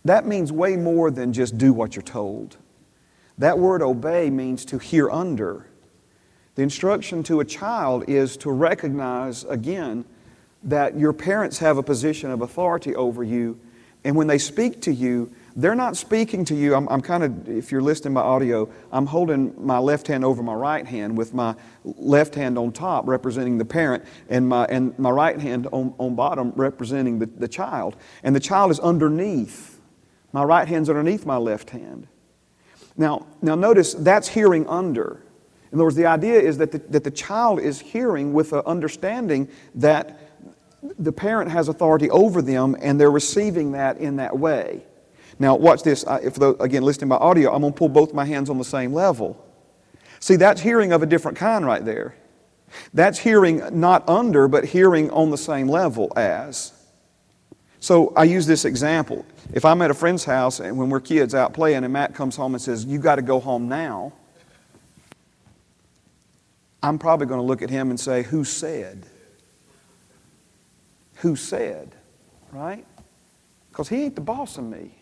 that 0.05 0.27
means 0.27 0.53
way 0.53 0.77
more 0.77 1.11
than 1.11 1.33
just 1.33 1.59
do 1.59 1.73
what 1.73 1.97
you're 1.97 2.03
told. 2.03 2.57
That 3.39 3.59
word 3.59 3.83
obey 3.83 4.31
means 4.31 4.65
to 4.67 4.79
hear 4.79 5.11
under. 5.11 5.67
The 6.55 6.63
instruction 6.63 7.23
to 7.25 7.41
a 7.41 7.45
child 7.45 8.05
is 8.09 8.37
to 8.39 8.51
recognize, 8.51 9.45
again, 9.45 10.05
that 10.65 10.99
your 10.99 11.13
parents 11.13 11.59
have 11.59 11.79
a 11.79 11.83
position 11.83 12.31
of 12.31 12.43
authority 12.43 12.95
over 12.95 13.25
you, 13.25 13.59
and 14.05 14.17
when 14.17 14.27
they 14.27 14.39
speak 14.39 14.81
to 14.83 14.93
you, 14.93 15.33
they're 15.55 15.75
not 15.75 15.97
speaking 15.97 16.45
to 16.47 16.55
you. 16.55 16.75
I'm, 16.75 16.89
I'm 16.89 17.01
kind 17.01 17.23
of, 17.23 17.49
if 17.49 17.71
you're 17.71 17.83
listening 17.83 18.15
by 18.15 18.23
audio, 18.23 18.69
I'm 18.91 19.07
holding 19.07 19.55
my 19.65 19.79
left 19.79 20.07
hand 20.07 20.25
over 20.25 20.43
my 20.43 20.55
right 20.55 20.87
hand 20.87 21.17
with 21.17 21.35
my 21.35 21.55
left 21.85 22.35
hand 22.35 22.59
on 22.59 22.73
top 22.73 23.07
representing 23.07 23.59
the 23.59 23.65
parent 23.65 24.05
and 24.29 24.49
my, 24.49 24.65
and 24.67 24.99
my 24.99 25.11
right 25.11 25.39
hand 25.39 25.69
on, 25.71 25.95
on 25.99 26.15
bottom 26.15 26.53
representing 26.57 27.19
the, 27.19 27.27
the 27.27 27.49
child. 27.49 27.97
And 28.23 28.35
the 28.35 28.41
child 28.41 28.71
is 28.71 28.81
underneath. 28.81 29.79
My 30.33 30.43
right 30.43 30.67
hand's 30.67 30.89
underneath 30.89 31.27
my 31.27 31.37
left 31.37 31.71
hand. 31.71 32.09
Now, 32.97 33.27
now 33.43 33.55
notice 33.55 33.95
that's 33.95 34.29
hearing 34.29 34.67
under. 34.67 35.23
In 35.73 35.79
other 35.79 35.85
words, 35.85 35.97
the 35.97 36.07
idea 36.07 36.39
is 36.39 36.59
that 36.59 36.71
the, 36.71 36.79
that 36.91 37.03
the 37.03 37.11
child 37.11 37.59
is 37.59 37.81
hearing 37.81 38.35
with 38.35 38.53
an 38.53 38.63
understanding 38.67 39.49
that 39.75 40.21
the 40.99 41.13
parent 41.13 41.51
has 41.51 41.69
authority 41.69 42.11
over 42.11 42.43
them 42.43 42.77
and 42.81 43.01
they're 43.01 43.11
receiving 43.11 43.73
that 43.73 43.97
in 43.97 44.17
that 44.17 44.39
way. 44.39 44.85
Now, 45.39 45.57
watch 45.57 45.83
this. 45.83 46.05
If 46.23 46.35
the, 46.35 46.55
again, 46.63 46.83
listening 46.83 47.09
by 47.09 47.17
audio, 47.17 47.55
I'm 47.55 47.63
going 47.63 47.73
to 47.73 47.79
pull 47.79 47.89
both 47.89 48.13
my 48.13 48.25
hands 48.25 48.51
on 48.51 48.59
the 48.59 48.65
same 48.65 48.93
level. 48.93 49.43
See, 50.21 50.37
that's 50.37 50.61
hearing 50.61 50.93
of 50.93 51.03
a 51.03 51.07
different 51.07 51.39
kind 51.39 51.65
right 51.65 51.85
there. 51.85 52.15
That's 52.93 53.19
hearing 53.19 53.63
not 53.81 54.07
under, 54.09 54.49
but 54.49 54.65
hearing 54.65 55.11
on 55.11 55.31
the 55.31 55.39
same 55.39 55.69
level 55.69 56.13
as. 56.17 56.73
So 57.81 58.13
I 58.15 58.25
use 58.25 58.47
this 58.47 58.65
example. 58.65 59.25
If 59.53 59.65
I'm 59.65 59.83
at 59.83 59.91
a 59.91 59.95
friend's 59.95 60.25
house 60.25 60.61
and 60.61 60.77
when 60.77 60.91
we're 60.91 61.01
kids 61.01 61.35
out 61.35 61.55
playing 61.55 61.83
and 61.83 61.93
Matt 61.93 62.15
comes 62.15 62.37
home 62.37 62.55
and 62.55 62.63
says, 62.63 62.85
You 62.85 62.99
got 62.99 63.17
to 63.17 63.23
go 63.23 63.41
home 63.41 63.69
now, 63.69 64.13
I'm 66.83 66.99
probably 66.99 67.27
going 67.27 67.41
to 67.41 67.47
look 67.47 67.63
at 67.63 67.71
him 67.71 67.91
and 67.91 67.99
say, 67.99 68.23
Who 68.23 68.45
said? 68.45 69.07
Who 71.17 71.37
said? 71.37 71.95
Right? 72.51 72.85
Because 73.71 73.89
he 73.89 74.05
ain't 74.05 74.15
the 74.17 74.21
boss 74.21 74.59
of 74.59 74.65
me. 74.65 74.93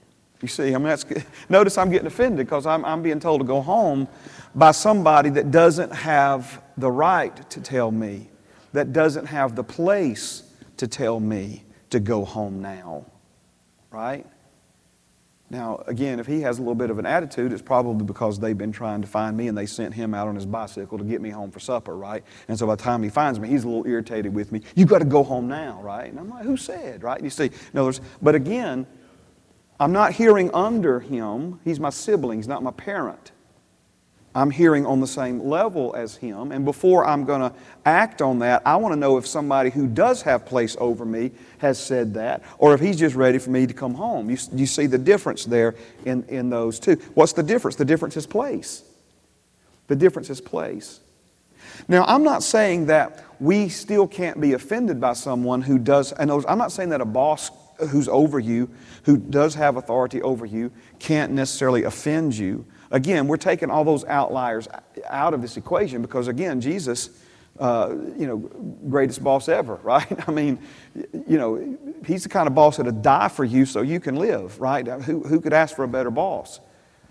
You 0.42 0.48
see, 0.48 0.74
I 0.74 0.78
mean, 0.78 0.84
that's, 0.84 1.04
notice 1.48 1.76
I'm 1.76 1.90
getting 1.90 2.06
offended 2.06 2.46
because 2.46 2.66
I'm, 2.66 2.84
I'm 2.84 3.02
being 3.02 3.20
told 3.20 3.40
to 3.40 3.46
go 3.46 3.60
home 3.60 4.08
by 4.54 4.72
somebody 4.72 5.30
that 5.30 5.50
doesn't 5.50 5.92
have 5.92 6.62
the 6.76 6.90
right 6.90 7.48
to 7.50 7.60
tell 7.60 7.90
me, 7.90 8.28
that 8.72 8.92
doesn't 8.92 9.26
have 9.26 9.56
the 9.56 9.64
place 9.64 10.42
to 10.76 10.86
tell 10.86 11.20
me 11.20 11.64
to 11.90 12.00
go 12.00 12.24
home 12.24 12.62
now. 12.62 13.04
Right? 13.90 14.26
Now, 15.50 15.82
again, 15.88 16.20
if 16.20 16.28
he 16.28 16.40
has 16.42 16.58
a 16.58 16.62
little 16.62 16.76
bit 16.76 16.90
of 16.90 17.00
an 17.00 17.06
attitude, 17.06 17.52
it's 17.52 17.60
probably 17.60 18.04
because 18.04 18.38
they've 18.38 18.56
been 18.56 18.70
trying 18.70 19.02
to 19.02 19.08
find 19.08 19.36
me 19.36 19.48
and 19.48 19.58
they 19.58 19.66
sent 19.66 19.92
him 19.92 20.14
out 20.14 20.28
on 20.28 20.36
his 20.36 20.46
bicycle 20.46 20.96
to 20.96 21.02
get 21.02 21.20
me 21.20 21.28
home 21.30 21.50
for 21.50 21.58
supper, 21.58 21.96
right? 21.96 22.22
And 22.46 22.56
so 22.56 22.68
by 22.68 22.76
the 22.76 22.82
time 22.82 23.02
he 23.02 23.08
finds 23.08 23.40
me, 23.40 23.48
he's 23.48 23.64
a 23.64 23.68
little 23.68 23.84
irritated 23.84 24.32
with 24.32 24.52
me. 24.52 24.62
You've 24.76 24.88
got 24.88 25.00
to 25.00 25.04
go 25.04 25.24
home 25.24 25.48
now, 25.48 25.82
right? 25.82 26.08
And 26.08 26.20
I'm 26.20 26.30
like, 26.30 26.44
who 26.44 26.56
said, 26.56 27.02
right? 27.02 27.20
You 27.20 27.30
see, 27.30 27.50
in 27.72 27.78
other 27.78 27.98
but 28.22 28.36
again, 28.36 28.86
I'm 29.80 29.90
not 29.90 30.12
hearing 30.12 30.52
under 30.54 31.00
him. 31.00 31.58
He's 31.64 31.80
my 31.80 31.90
sibling, 31.90 32.38
he's 32.38 32.48
not 32.48 32.62
my 32.62 32.70
parent. 32.70 33.32
I'm 34.34 34.50
hearing 34.50 34.86
on 34.86 35.00
the 35.00 35.06
same 35.08 35.40
level 35.40 35.94
as 35.96 36.16
him. 36.16 36.52
And 36.52 36.64
before 36.64 37.04
I'm 37.04 37.24
going 37.24 37.40
to 37.40 37.52
act 37.84 38.22
on 38.22 38.38
that, 38.40 38.62
I 38.64 38.76
want 38.76 38.92
to 38.92 38.98
know 38.98 39.16
if 39.16 39.26
somebody 39.26 39.70
who 39.70 39.88
does 39.88 40.22
have 40.22 40.46
place 40.46 40.76
over 40.78 41.04
me 41.04 41.32
has 41.58 41.84
said 41.84 42.14
that, 42.14 42.42
or 42.58 42.72
if 42.72 42.80
he's 42.80 42.96
just 42.96 43.16
ready 43.16 43.38
for 43.38 43.50
me 43.50 43.66
to 43.66 43.74
come 43.74 43.94
home. 43.94 44.30
You, 44.30 44.38
you 44.52 44.66
see 44.66 44.86
the 44.86 44.98
difference 44.98 45.44
there 45.44 45.74
in, 46.04 46.22
in 46.28 46.48
those 46.48 46.78
two. 46.78 46.94
What's 47.14 47.32
the 47.32 47.42
difference? 47.42 47.76
The 47.76 47.84
difference 47.84 48.16
is 48.16 48.26
place. 48.26 48.84
The 49.88 49.96
difference 49.96 50.30
is 50.30 50.40
place. 50.40 51.00
Now, 51.88 52.04
I'm 52.04 52.22
not 52.22 52.44
saying 52.44 52.86
that 52.86 53.24
we 53.40 53.68
still 53.68 54.06
can't 54.06 54.40
be 54.40 54.52
offended 54.52 55.00
by 55.00 55.14
someone 55.14 55.62
who 55.62 55.78
does, 55.78 56.12
and 56.12 56.30
I'm 56.30 56.58
not 56.58 56.70
saying 56.70 56.90
that 56.90 57.00
a 57.00 57.06
boss 57.06 57.50
who's 57.88 58.08
over 58.08 58.38
you, 58.38 58.70
who 59.04 59.16
does 59.16 59.54
have 59.54 59.76
authority 59.76 60.22
over 60.22 60.46
you, 60.46 60.70
can't 60.98 61.32
necessarily 61.32 61.84
offend 61.84 62.36
you. 62.36 62.64
Again, 62.90 63.28
we're 63.28 63.36
taking 63.36 63.70
all 63.70 63.84
those 63.84 64.04
outliers 64.04 64.66
out 65.06 65.32
of 65.32 65.42
this 65.42 65.56
equation 65.56 66.02
because, 66.02 66.26
again, 66.26 66.60
Jesus, 66.60 67.10
uh, 67.58 67.94
you 68.16 68.26
know, 68.26 68.38
greatest 68.88 69.22
boss 69.22 69.48
ever, 69.48 69.74
right? 69.82 70.28
I 70.28 70.32
mean, 70.32 70.58
you 70.94 71.38
know, 71.38 71.78
he's 72.04 72.24
the 72.24 72.28
kind 72.28 72.48
of 72.48 72.54
boss 72.54 72.78
that'll 72.78 72.92
die 72.92 73.28
for 73.28 73.44
you 73.44 73.64
so 73.64 73.82
you 73.82 74.00
can 74.00 74.16
live, 74.16 74.60
right? 74.60 74.86
Who, 74.86 75.20
who 75.20 75.40
could 75.40 75.52
ask 75.52 75.76
for 75.76 75.84
a 75.84 75.88
better 75.88 76.10
boss? 76.10 76.60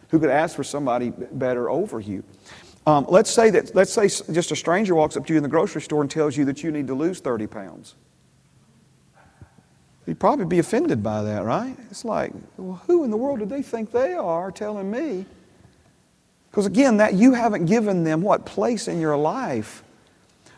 Who 0.09 0.19
could 0.19 0.29
ask 0.29 0.55
for 0.55 0.63
somebody 0.63 1.11
better 1.11 1.69
over 1.69 1.99
you? 1.99 2.23
Um, 2.85 3.05
let's 3.07 3.29
say 3.29 3.49
that, 3.51 3.75
let's 3.75 3.93
say 3.93 4.07
just 4.07 4.51
a 4.51 4.55
stranger 4.55 4.95
walks 4.95 5.15
up 5.15 5.25
to 5.27 5.33
you 5.33 5.37
in 5.37 5.43
the 5.43 5.49
grocery 5.49 5.81
store 5.81 6.01
and 6.01 6.09
tells 6.09 6.35
you 6.35 6.45
that 6.45 6.63
you 6.63 6.71
need 6.71 6.87
to 6.87 6.95
lose 6.95 7.19
30 7.19 7.45
pounds. 7.47 7.95
You'd 10.07 10.19
probably 10.19 10.45
be 10.45 10.57
offended 10.57 11.03
by 11.03 11.21
that, 11.21 11.43
right? 11.43 11.75
It's 11.91 12.03
like, 12.03 12.33
well, 12.57 12.81
who 12.87 13.03
in 13.03 13.11
the 13.11 13.17
world 13.17 13.39
do 13.39 13.45
they 13.45 13.61
think 13.61 13.91
they 13.91 14.13
are 14.13 14.51
telling 14.51 14.89
me 14.89 15.25
because 16.49 16.65
again, 16.65 16.97
that 16.97 17.13
you 17.13 17.33
haven't 17.33 17.65
given 17.65 18.03
them 18.03 18.21
what 18.21 18.45
place 18.45 18.87
in 18.87 18.99
your 18.99 19.17
life. 19.17 19.83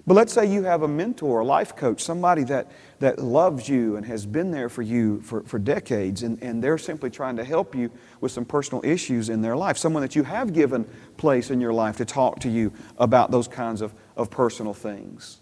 But 0.07 0.15
let's 0.15 0.33
say 0.33 0.51
you 0.51 0.63
have 0.63 0.81
a 0.81 0.87
mentor, 0.87 1.41
a 1.41 1.45
life 1.45 1.75
coach, 1.75 2.01
somebody 2.01 2.43
that, 2.45 2.71
that 2.99 3.19
loves 3.19 3.69
you 3.69 3.97
and 3.97 4.05
has 4.05 4.25
been 4.25 4.49
there 4.49 4.67
for 4.67 4.81
you 4.81 5.21
for, 5.21 5.43
for 5.43 5.59
decades, 5.59 6.23
and, 6.23 6.41
and 6.41 6.63
they're 6.63 6.79
simply 6.79 7.11
trying 7.11 7.35
to 7.35 7.43
help 7.43 7.75
you 7.75 7.91
with 8.19 8.31
some 8.31 8.43
personal 8.43 8.83
issues 8.83 9.29
in 9.29 9.41
their 9.41 9.55
life. 9.55 9.77
Someone 9.77 10.01
that 10.01 10.15
you 10.15 10.23
have 10.23 10.53
given 10.53 10.89
place 11.17 11.51
in 11.51 11.61
your 11.61 11.73
life 11.73 11.97
to 11.97 12.05
talk 12.05 12.39
to 12.39 12.49
you 12.49 12.73
about 12.97 13.29
those 13.29 13.47
kinds 13.47 13.81
of, 13.81 13.93
of 14.17 14.31
personal 14.31 14.73
things. 14.73 15.39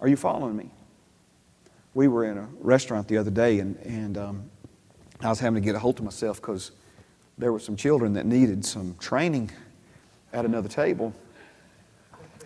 Are 0.00 0.08
you 0.08 0.16
following 0.16 0.56
me? 0.56 0.70
We 1.92 2.08
were 2.08 2.24
in 2.24 2.38
a 2.38 2.48
restaurant 2.60 3.06
the 3.06 3.18
other 3.18 3.30
day, 3.30 3.58
and, 3.60 3.76
and 3.78 4.16
um, 4.16 4.50
I 5.20 5.28
was 5.28 5.40
having 5.40 5.62
to 5.62 5.64
get 5.64 5.74
a 5.74 5.78
hold 5.78 5.98
of 5.98 6.04
myself 6.04 6.40
because 6.40 6.72
there 7.36 7.52
were 7.52 7.60
some 7.60 7.76
children 7.76 8.14
that 8.14 8.24
needed 8.24 8.64
some 8.64 8.96
training 8.98 9.50
at 10.34 10.44
another 10.44 10.68
table. 10.68 11.14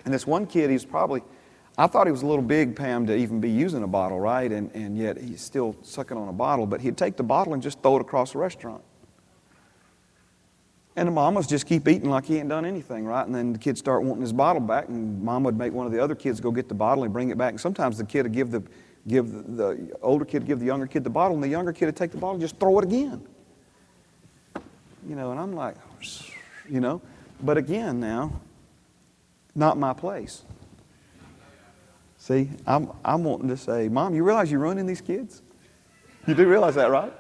And 0.04 0.14
this 0.14 0.26
one 0.26 0.46
kid, 0.46 0.70
he's 0.70 0.84
probably, 0.84 1.22
I 1.76 1.86
thought 1.86 2.06
he 2.06 2.12
was 2.12 2.22
a 2.22 2.26
little 2.26 2.44
big, 2.44 2.76
Pam, 2.76 3.06
to 3.06 3.16
even 3.16 3.40
be 3.40 3.50
using 3.50 3.82
a 3.82 3.86
bottle, 3.88 4.20
right? 4.20 4.50
And, 4.50 4.70
and 4.74 4.96
yet 4.96 5.18
he's 5.18 5.40
still 5.40 5.74
sucking 5.82 6.16
on 6.16 6.28
a 6.28 6.32
bottle, 6.32 6.66
but 6.66 6.80
he'd 6.80 6.96
take 6.96 7.16
the 7.16 7.22
bottle 7.22 7.54
and 7.54 7.62
just 7.62 7.82
throw 7.82 7.96
it 7.96 8.00
across 8.00 8.32
the 8.32 8.38
restaurant. 8.38 8.82
And 10.96 11.06
the 11.06 11.12
mamas 11.12 11.46
just 11.46 11.66
keep 11.66 11.86
eating 11.86 12.10
like 12.10 12.26
he 12.26 12.38
ain't 12.38 12.48
done 12.48 12.64
anything, 12.64 13.04
right? 13.04 13.24
And 13.24 13.34
then 13.34 13.52
the 13.52 13.58
kids 13.58 13.78
start 13.78 14.02
wanting 14.02 14.22
his 14.22 14.32
bottle 14.32 14.60
back, 14.60 14.88
and 14.88 15.22
mom 15.22 15.44
would 15.44 15.56
make 15.56 15.72
one 15.72 15.86
of 15.86 15.92
the 15.92 16.02
other 16.02 16.14
kids 16.14 16.40
go 16.40 16.50
get 16.50 16.68
the 16.68 16.74
bottle 16.74 17.04
and 17.04 17.12
bring 17.12 17.30
it 17.30 17.38
back. 17.38 17.50
And 17.50 17.60
sometimes 17.60 17.98
the 17.98 18.04
kid 18.04 18.24
would 18.24 18.32
give 18.32 18.50
the, 18.50 18.62
give 19.06 19.30
the, 19.30 19.42
the 19.42 19.96
older 20.02 20.24
kid 20.24 20.44
give 20.44 20.58
the 20.58 20.66
younger 20.66 20.86
kid 20.86 21.04
the 21.04 21.10
bottle, 21.10 21.36
and 21.36 21.44
the 21.44 21.48
younger 21.48 21.72
kid 21.72 21.86
would 21.86 21.96
take 21.96 22.10
the 22.10 22.16
bottle 22.16 22.34
and 22.34 22.40
just 22.40 22.58
throw 22.58 22.78
it 22.80 22.84
again. 22.84 23.22
You 25.08 25.14
know, 25.14 25.30
and 25.30 25.38
I'm 25.38 25.54
like, 25.54 25.76
you 26.68 26.80
know. 26.80 27.00
But 27.40 27.56
again, 27.56 28.00
now, 28.00 28.40
not 29.54 29.78
my 29.78 29.92
place. 29.92 30.42
See, 32.18 32.50
I'm, 32.66 32.90
I'm 33.04 33.24
wanting 33.24 33.48
to 33.48 33.56
say, 33.56 33.88
Mom, 33.88 34.14
you 34.14 34.24
realize 34.24 34.50
you're 34.50 34.60
ruining 34.60 34.86
these 34.86 35.00
kids? 35.00 35.42
You 36.26 36.34
do 36.34 36.48
realize 36.48 36.74
that, 36.74 36.90
right? 36.90 37.12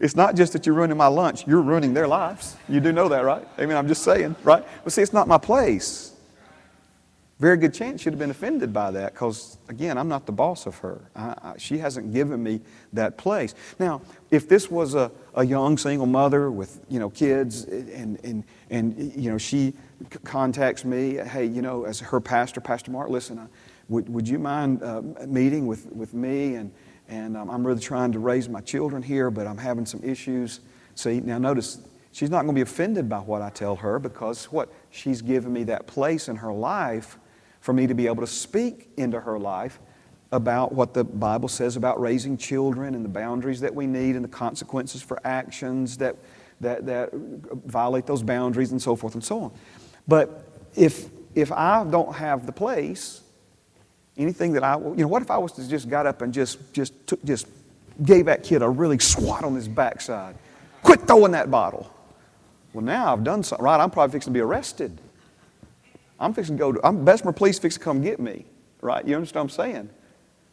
It's 0.00 0.16
not 0.16 0.34
just 0.34 0.52
that 0.52 0.66
you're 0.66 0.74
ruining 0.74 0.96
my 0.96 1.06
lunch, 1.06 1.46
you're 1.46 1.60
ruining 1.60 1.94
their 1.94 2.08
lives. 2.08 2.56
You 2.68 2.80
do 2.80 2.92
know 2.92 3.08
that, 3.08 3.24
right? 3.24 3.46
I 3.58 3.66
mean, 3.66 3.76
I'm 3.76 3.88
just 3.88 4.02
saying, 4.02 4.36
right? 4.42 4.64
But 4.82 4.92
see, 4.92 5.02
it's 5.02 5.12
not 5.12 5.28
my 5.28 5.38
place. 5.38 6.13
Very 7.40 7.56
good 7.56 7.74
chance 7.74 8.00
she'd 8.00 8.10
have 8.10 8.18
been 8.18 8.30
offended 8.30 8.72
by 8.72 8.92
that 8.92 9.12
because, 9.12 9.58
again, 9.68 9.98
I'm 9.98 10.08
not 10.08 10.24
the 10.24 10.32
boss 10.32 10.66
of 10.66 10.78
her. 10.78 11.10
I, 11.16 11.34
I, 11.42 11.54
she 11.58 11.78
hasn't 11.78 12.12
given 12.12 12.40
me 12.40 12.60
that 12.92 13.18
place. 13.18 13.56
Now, 13.80 14.02
if 14.30 14.48
this 14.48 14.70
was 14.70 14.94
a, 14.94 15.10
a 15.34 15.44
young 15.44 15.76
single 15.76 16.06
mother 16.06 16.52
with, 16.52 16.80
you 16.88 17.00
know, 17.00 17.10
kids 17.10 17.64
and, 17.64 18.20
and, 18.24 18.44
and 18.70 19.12
you 19.16 19.32
know, 19.32 19.38
she 19.38 19.74
contacts 20.22 20.84
me, 20.84 21.16
hey, 21.16 21.44
you 21.44 21.60
know, 21.60 21.84
as 21.84 21.98
her 21.98 22.20
pastor, 22.20 22.60
Pastor 22.60 22.92
Mark, 22.92 23.10
listen, 23.10 23.48
would, 23.88 24.08
would 24.08 24.28
you 24.28 24.38
mind 24.38 24.84
uh, 24.84 25.02
meeting 25.26 25.66
with, 25.66 25.86
with 25.86 26.14
me? 26.14 26.54
And, 26.54 26.70
and 27.08 27.36
um, 27.36 27.50
I'm 27.50 27.66
really 27.66 27.80
trying 27.80 28.12
to 28.12 28.20
raise 28.20 28.48
my 28.48 28.60
children 28.60 29.02
here, 29.02 29.32
but 29.32 29.48
I'm 29.48 29.58
having 29.58 29.86
some 29.86 30.02
issues. 30.04 30.60
See, 30.94 31.18
now 31.18 31.38
notice, 31.38 31.80
she's 32.12 32.30
not 32.30 32.42
going 32.42 32.54
to 32.54 32.58
be 32.58 32.62
offended 32.62 33.08
by 33.08 33.18
what 33.18 33.42
I 33.42 33.50
tell 33.50 33.74
her 33.74 33.98
because 33.98 34.44
what? 34.52 34.72
She's 34.90 35.20
given 35.20 35.52
me 35.52 35.64
that 35.64 35.88
place 35.88 36.28
in 36.28 36.36
her 36.36 36.52
life 36.52 37.18
for 37.64 37.72
me 37.72 37.86
to 37.86 37.94
be 37.94 38.06
able 38.06 38.20
to 38.20 38.26
speak 38.26 38.90
into 38.98 39.18
her 39.18 39.38
life 39.38 39.80
about 40.32 40.72
what 40.72 40.92
the 40.92 41.02
Bible 41.02 41.48
says 41.48 41.76
about 41.76 41.98
raising 41.98 42.36
children 42.36 42.94
and 42.94 43.02
the 43.02 43.08
boundaries 43.08 43.58
that 43.60 43.74
we 43.74 43.86
need 43.86 44.16
and 44.16 44.22
the 44.22 44.28
consequences 44.28 45.00
for 45.00 45.18
actions 45.24 45.96
that, 45.96 46.14
that, 46.60 46.84
that 46.84 47.08
violate 47.64 48.04
those 48.04 48.22
boundaries 48.22 48.72
and 48.72 48.82
so 48.82 48.94
forth 48.94 49.14
and 49.14 49.24
so 49.24 49.44
on. 49.44 49.52
But 50.06 50.46
if, 50.76 51.08
if 51.34 51.50
I 51.52 51.84
don't 51.84 52.14
have 52.14 52.44
the 52.44 52.52
place, 52.52 53.22
anything 54.18 54.52
that 54.52 54.62
I, 54.62 54.76
you 54.76 54.96
know, 54.96 55.08
what 55.08 55.22
if 55.22 55.30
I 55.30 55.38
was 55.38 55.52
to 55.52 55.66
just 55.66 55.88
got 55.88 56.04
up 56.04 56.20
and 56.20 56.34
just, 56.34 56.74
just, 56.74 57.06
took, 57.06 57.24
just 57.24 57.46
gave 58.04 58.26
that 58.26 58.42
kid 58.42 58.60
a 58.60 58.68
really 58.68 58.98
swat 58.98 59.42
on 59.42 59.54
his 59.54 59.68
backside? 59.68 60.36
Quit 60.82 61.00
throwing 61.06 61.32
that 61.32 61.50
bottle. 61.50 61.90
Well, 62.74 62.84
now 62.84 63.10
I've 63.10 63.24
done 63.24 63.42
something 63.42 63.64
right. 63.64 63.80
I'm 63.80 63.90
probably 63.90 64.12
fixing 64.12 64.34
to 64.34 64.36
be 64.36 64.42
arrested. 64.42 65.00
I'm 66.18 66.32
fixing 66.32 66.56
to 66.56 66.60
go 66.60 66.72
to, 66.72 66.86
I'm, 66.86 67.04
Bessemer 67.04 67.32
Police 67.32 67.58
fixing 67.58 67.80
to 67.80 67.84
come 67.84 68.02
get 68.02 68.20
me, 68.20 68.46
right? 68.80 69.06
You 69.06 69.16
understand 69.16 69.50
what 69.50 69.58
I'm 69.58 69.72
saying? 69.72 69.90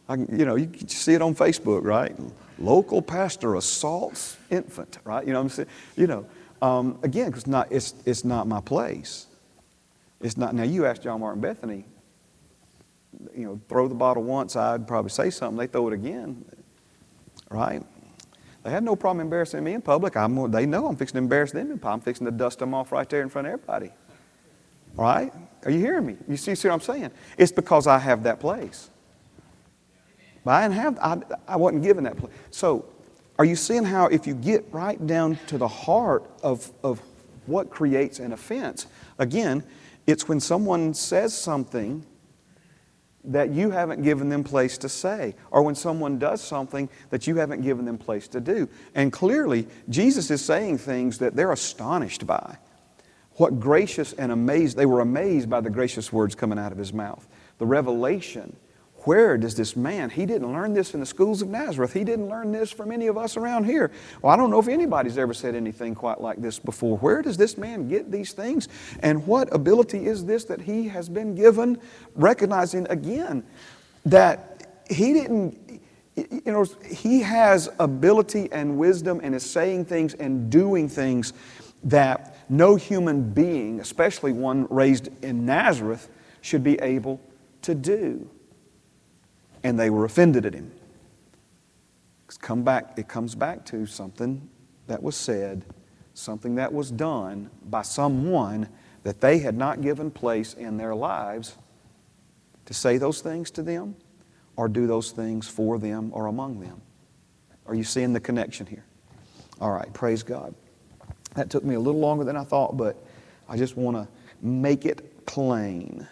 I 0.10 0.15
can, 0.15 0.39
you 0.39 0.46
know, 0.46 0.56
you 0.56 0.68
can 0.68 0.88
see 0.88 1.13
it 1.13 1.22
on 1.22 1.36
Facebook, 1.36 1.84
right? 1.84 2.15
Local 2.60 3.01
pastor 3.01 3.56
assaults 3.56 4.38
infant, 4.50 4.98
right? 5.03 5.25
You 5.25 5.34
know 5.34 5.39
what 5.39 5.46
I'm 5.46 5.50
saying? 5.50 5.70
You 5.96 6.08
know, 6.08 6.25
um, 6.62 7.00
again, 7.03 7.27
because 7.27 7.48
not, 7.48 7.72
it's, 7.72 7.94
it's 8.06 8.25
not 8.25 8.48
my 8.48 8.62
place. 8.62 9.27
It's 10.20 10.38
not, 10.38 10.53
now 10.53 10.63
you 10.63 10.86
ask 10.86 11.01
John 11.01 11.20
Martin 11.22 11.41
Bethany, 11.41 11.86
you 13.36 13.46
know, 13.46 13.62
throw 13.70 13.88
the 13.88 13.96
bottle 13.96 14.24
once, 14.24 14.56
I'd 14.56 14.88
probably 14.88 15.10
say 15.10 15.30
something. 15.30 15.58
They 15.58 15.68
throw 15.68 15.88
it 15.88 15.94
again, 15.94 16.46
right? 17.50 17.84
They 18.63 18.70
had 18.70 18.84
no 18.84 18.96
problem 18.96 19.22
embarrassing 19.22 19.63
me 19.63 19.74
in 19.74 19.82
public. 19.82 20.15
I'm, 20.15 20.51
they 20.51 20.65
know 20.65 20.88
I'm 20.88 20.96
fixing 20.96 21.13
to 21.13 21.20
embarrass 21.20 21.51
them 21.51 21.72
in 21.72 21.80
public. 21.80 21.94
I'm 21.94 22.01
fixing 22.01 22.25
to 22.25 22.32
dust 22.32 22.60
them 22.60 22.74
off 22.74 22.91
right 22.91 23.10
there 23.10 23.22
in 23.22 23.30
front 23.30 23.48
of 23.48 23.53
everybody. 23.53 23.91
Right? 24.95 25.33
Are 25.65 25.71
you 25.71 25.79
hearing 25.79 26.05
me? 26.05 26.17
You 26.27 26.38
see, 26.38 26.55
see 26.55 26.67
what 26.67 26.75
I'm 26.75 26.81
saying? 26.81 27.12
It's 27.38 27.51
because 27.51 27.88
I 27.88 28.00
have 28.00 28.24
that 28.24 28.39
place. 28.39 28.89
But 30.43 30.51
I 30.51 30.62
didn't 30.63 30.75
have, 30.75 31.00
I, 31.00 31.21
I 31.48 31.55
wasn't 31.55 31.83
given 31.83 32.03
that 32.05 32.17
place. 32.17 32.33
So, 32.50 32.86
are 33.38 33.45
you 33.45 33.55
seeing 33.55 33.83
how 33.83 34.05
if 34.07 34.27
you 34.27 34.33
get 34.33 34.65
right 34.71 35.05
down 35.07 35.38
to 35.48 35.57
the 35.57 35.67
heart 35.67 36.29
of, 36.43 36.71
of 36.83 37.01
what 37.45 37.69
creates 37.69 38.19
an 38.19 38.33
offense, 38.33 38.88
again, 39.17 39.63
it's 40.07 40.27
when 40.27 40.39
someone 40.39 40.93
says 40.93 41.36
something 41.36 42.05
that 43.24 43.51
you 43.51 43.69
haven't 43.69 44.01
given 44.01 44.29
them 44.29 44.43
place 44.43 44.77
to 44.79 44.89
say, 44.89 45.36
or 45.51 45.62
when 45.62 45.75
someone 45.75 46.17
does 46.17 46.41
something 46.41 46.89
that 47.12 47.27
you 47.27 47.36
haven't 47.36 47.62
given 47.62 47.86
them 47.86 47.98
place 47.98 48.27
to 48.27 48.39
do. 48.39 48.67
And 48.95 49.12
clearly, 49.12 49.67
Jesus 49.89 50.31
is 50.31 50.43
saying 50.43 50.79
things 50.79 51.19
that 51.19 51.36
they're 51.36 51.51
astonished 51.51 52.25
by. 52.25 52.57
What 53.35 53.59
gracious 53.59 54.13
and 54.13 54.31
amazed, 54.31 54.77
they 54.77 54.85
were 54.85 55.00
amazed 55.00 55.50
by 55.50 55.61
the 55.61 55.69
gracious 55.69 56.11
words 56.11 56.35
coming 56.35 56.59
out 56.59 56.71
of 56.71 56.77
his 56.77 56.93
mouth. 56.93 57.27
The 57.57 57.65
revelation 57.65 58.55
where 59.05 59.38
does 59.38 59.55
this 59.55 59.75
man, 59.75 60.09
he 60.09 60.25
didn't 60.25 60.51
learn 60.51 60.73
this 60.73 60.93
in 60.93 61.00
the 61.00 61.05
schools 61.05 61.41
of 61.41 61.47
Nazareth. 61.47 61.93
He 61.93 62.03
didn't 62.03 62.29
learn 62.29 62.51
this 62.51 62.71
from 62.71 62.91
any 62.91 63.07
of 63.07 63.17
us 63.17 63.35
around 63.35 63.63
here. 63.63 63.91
Well, 64.21 64.31
I 64.31 64.38
don't 64.38 64.51
know 64.51 64.59
if 64.59 64.67
anybody's 64.67 65.17
ever 65.17 65.33
said 65.33 65.55
anything 65.55 65.95
quite 65.95 66.21
like 66.21 66.39
this 66.39 66.59
before. 66.59 66.97
Where 66.97 67.21
does 67.21 67.38
this 67.38 67.57
man 67.57 67.88
get 67.88 68.11
these 68.11 68.33
things? 68.33 68.67
And 69.00 69.25
what 69.25 69.53
ability 69.53 70.05
is 70.05 70.25
this 70.25 70.43
that 70.45 70.61
he 70.61 70.88
has 70.89 71.09
been 71.09 71.33
given? 71.33 71.79
Recognizing 72.15 72.85
again 72.89 73.43
that 74.05 74.67
he 74.88 75.13
didn't, 75.13 75.81
you 76.15 76.41
know, 76.45 76.65
he 76.85 77.21
has 77.21 77.69
ability 77.79 78.50
and 78.51 78.77
wisdom 78.77 79.19
and 79.23 79.33
is 79.33 79.50
saying 79.50 79.85
things 79.85 80.13
and 80.13 80.51
doing 80.51 80.88
things 80.88 81.33
that 81.83 82.30
no 82.51 82.75
human 82.75 83.31
being, 83.34 83.79
especially 83.79 84.34
one 84.34 84.67
raised 84.70 85.10
in 85.24 85.46
Nazareth, 85.46 86.10
should 86.41 86.63
be 86.63 86.79
able 86.81 87.20
to 87.63 87.74
do 87.74 88.29
and 89.63 89.79
they 89.79 89.89
were 89.89 90.05
offended 90.05 90.46
at 90.46 90.53
him. 90.53 90.72
Come 92.39 92.63
back, 92.63 92.98
it 92.98 93.08
comes 93.08 93.36
back 93.36 93.65
to 93.65 93.86
something 93.86 94.50
that 94.88 95.03
was 95.03 95.15
said, 95.15 95.65
something 96.13 96.55
that 96.55 96.72
was 96.72 96.89
done 96.89 97.50
by 97.65 97.81
someone 97.81 98.70
that 99.03 99.22
they 99.22 99.39
had 99.39 99.55
not 99.55 99.81
given 99.81 100.10
place 100.10 100.53
in 100.53 100.77
their 100.77 100.96
lives 100.96 101.58
to 102.65 102.74
say 102.74 102.98
those 102.98 103.22
things 103.22 103.51
to 103.51 103.62
them 103.62 103.96
or 104.55 104.67
do 104.67 104.88
those 104.88 105.12
things 105.12 105.48
for 105.48 105.77
them 105.77 106.10
or 106.13 106.27
among 106.27 106.62
them. 106.62 106.82
Are 107.67 107.75
you 107.75 107.84
seeing 107.84 108.13
the 108.13 108.19
connection 108.19 108.65
here? 108.65 108.86
All 109.60 109.71
right, 109.71 109.91
praise 109.93 110.23
God. 110.23 110.56
That 111.36 111.50
took 111.50 111.63
me 111.63 111.76
a 111.76 111.80
little 111.80 112.02
longer 112.02 112.24
than 112.24 112.36
I 112.36 112.44
thought, 112.44 112.78
but 112.78 113.04
I 113.48 113.58
just 113.58 113.78
want 113.78 113.98
to 113.98 114.08
make 114.41 114.86
it 114.86 115.26
plain. 115.26 116.08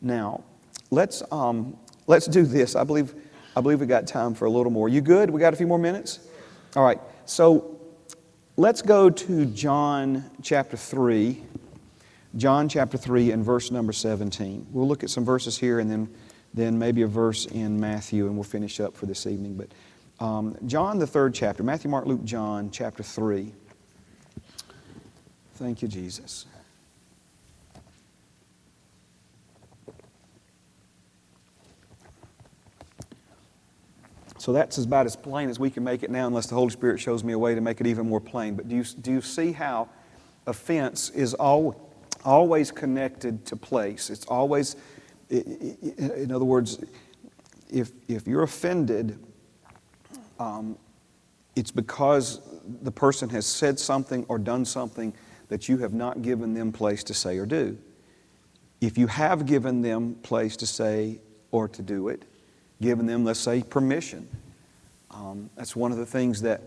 Now, 0.00 0.44
let's 0.90 1.22
um, 1.32 1.76
Let's 2.10 2.26
do 2.26 2.42
this. 2.42 2.74
I 2.74 2.82
believe, 2.82 3.14
I 3.54 3.60
believe 3.60 3.78
we 3.78 3.86
got 3.86 4.04
time 4.04 4.34
for 4.34 4.46
a 4.46 4.50
little 4.50 4.72
more. 4.72 4.88
You 4.88 5.00
good? 5.00 5.30
We 5.30 5.38
got 5.38 5.52
a 5.52 5.56
few 5.56 5.68
more 5.68 5.78
minutes? 5.78 6.18
All 6.74 6.84
right. 6.84 7.00
So 7.24 7.78
let's 8.56 8.82
go 8.82 9.08
to 9.08 9.46
John 9.46 10.28
chapter 10.42 10.76
3. 10.76 11.40
John 12.36 12.68
chapter 12.68 12.98
3 12.98 13.30
and 13.30 13.44
verse 13.44 13.70
number 13.70 13.92
17. 13.92 14.66
We'll 14.72 14.88
look 14.88 15.04
at 15.04 15.10
some 15.10 15.24
verses 15.24 15.56
here 15.56 15.78
and 15.78 15.88
then, 15.88 16.12
then 16.52 16.76
maybe 16.80 17.02
a 17.02 17.06
verse 17.06 17.46
in 17.46 17.78
Matthew 17.78 18.26
and 18.26 18.34
we'll 18.34 18.42
finish 18.42 18.80
up 18.80 18.96
for 18.96 19.06
this 19.06 19.24
evening. 19.24 19.54
But 19.54 19.68
um, 20.18 20.56
John, 20.66 20.98
the 20.98 21.06
third 21.06 21.32
chapter, 21.32 21.62
Matthew, 21.62 21.92
Mark, 21.92 22.06
Luke, 22.06 22.24
John, 22.24 22.72
chapter 22.72 23.04
3. 23.04 23.52
Thank 25.60 25.82
you, 25.82 25.88
Jesus. 25.88 26.46
So 34.38 34.54
that's 34.54 34.78
about 34.78 35.04
as 35.04 35.16
plain 35.16 35.50
as 35.50 35.58
we 35.58 35.68
can 35.68 35.84
make 35.84 36.02
it 36.02 36.10
now, 36.10 36.26
unless 36.26 36.46
the 36.46 36.54
Holy 36.54 36.70
Spirit 36.70 36.98
shows 36.98 37.22
me 37.22 37.34
a 37.34 37.38
way 37.38 37.54
to 37.54 37.60
make 37.60 37.78
it 37.78 37.86
even 37.86 38.08
more 38.08 38.22
plain. 38.22 38.54
But 38.54 38.70
do 38.70 38.76
you, 38.76 38.84
do 38.84 39.12
you 39.12 39.20
see 39.20 39.52
how 39.52 39.90
offense 40.46 41.10
is 41.10 41.34
all, 41.34 41.90
always 42.24 42.70
connected 42.70 43.44
to 43.44 43.54
place? 43.54 44.08
It's 44.08 44.24
always, 44.24 44.76
in 45.28 46.32
other 46.34 46.46
words, 46.46 46.82
if, 47.70 47.92
if 48.08 48.26
you're 48.26 48.44
offended, 48.44 49.18
um, 50.38 50.78
it's 51.54 51.70
because 51.70 52.40
the 52.80 52.90
person 52.90 53.28
has 53.28 53.44
said 53.44 53.78
something 53.78 54.24
or 54.30 54.38
done 54.38 54.64
something 54.64 55.12
that 55.50 55.68
you 55.68 55.78
have 55.78 55.92
not 55.92 56.22
given 56.22 56.54
them 56.54 56.72
place 56.72 57.04
to 57.04 57.12
say 57.12 57.36
or 57.36 57.44
do. 57.44 57.76
If 58.80 58.96
you 58.96 59.08
have 59.08 59.44
given 59.44 59.82
them 59.82 60.14
place 60.22 60.56
to 60.56 60.66
say 60.66 61.20
or 61.50 61.68
to 61.68 61.82
do 61.82 62.08
it, 62.08 62.24
given 62.80 63.04
them, 63.04 63.24
let's 63.24 63.40
say, 63.40 63.62
permission. 63.62 64.26
Um, 65.10 65.50
that's 65.56 65.76
one 65.76 65.92
of 65.92 65.98
the 65.98 66.06
things 66.06 66.40
that, 66.42 66.62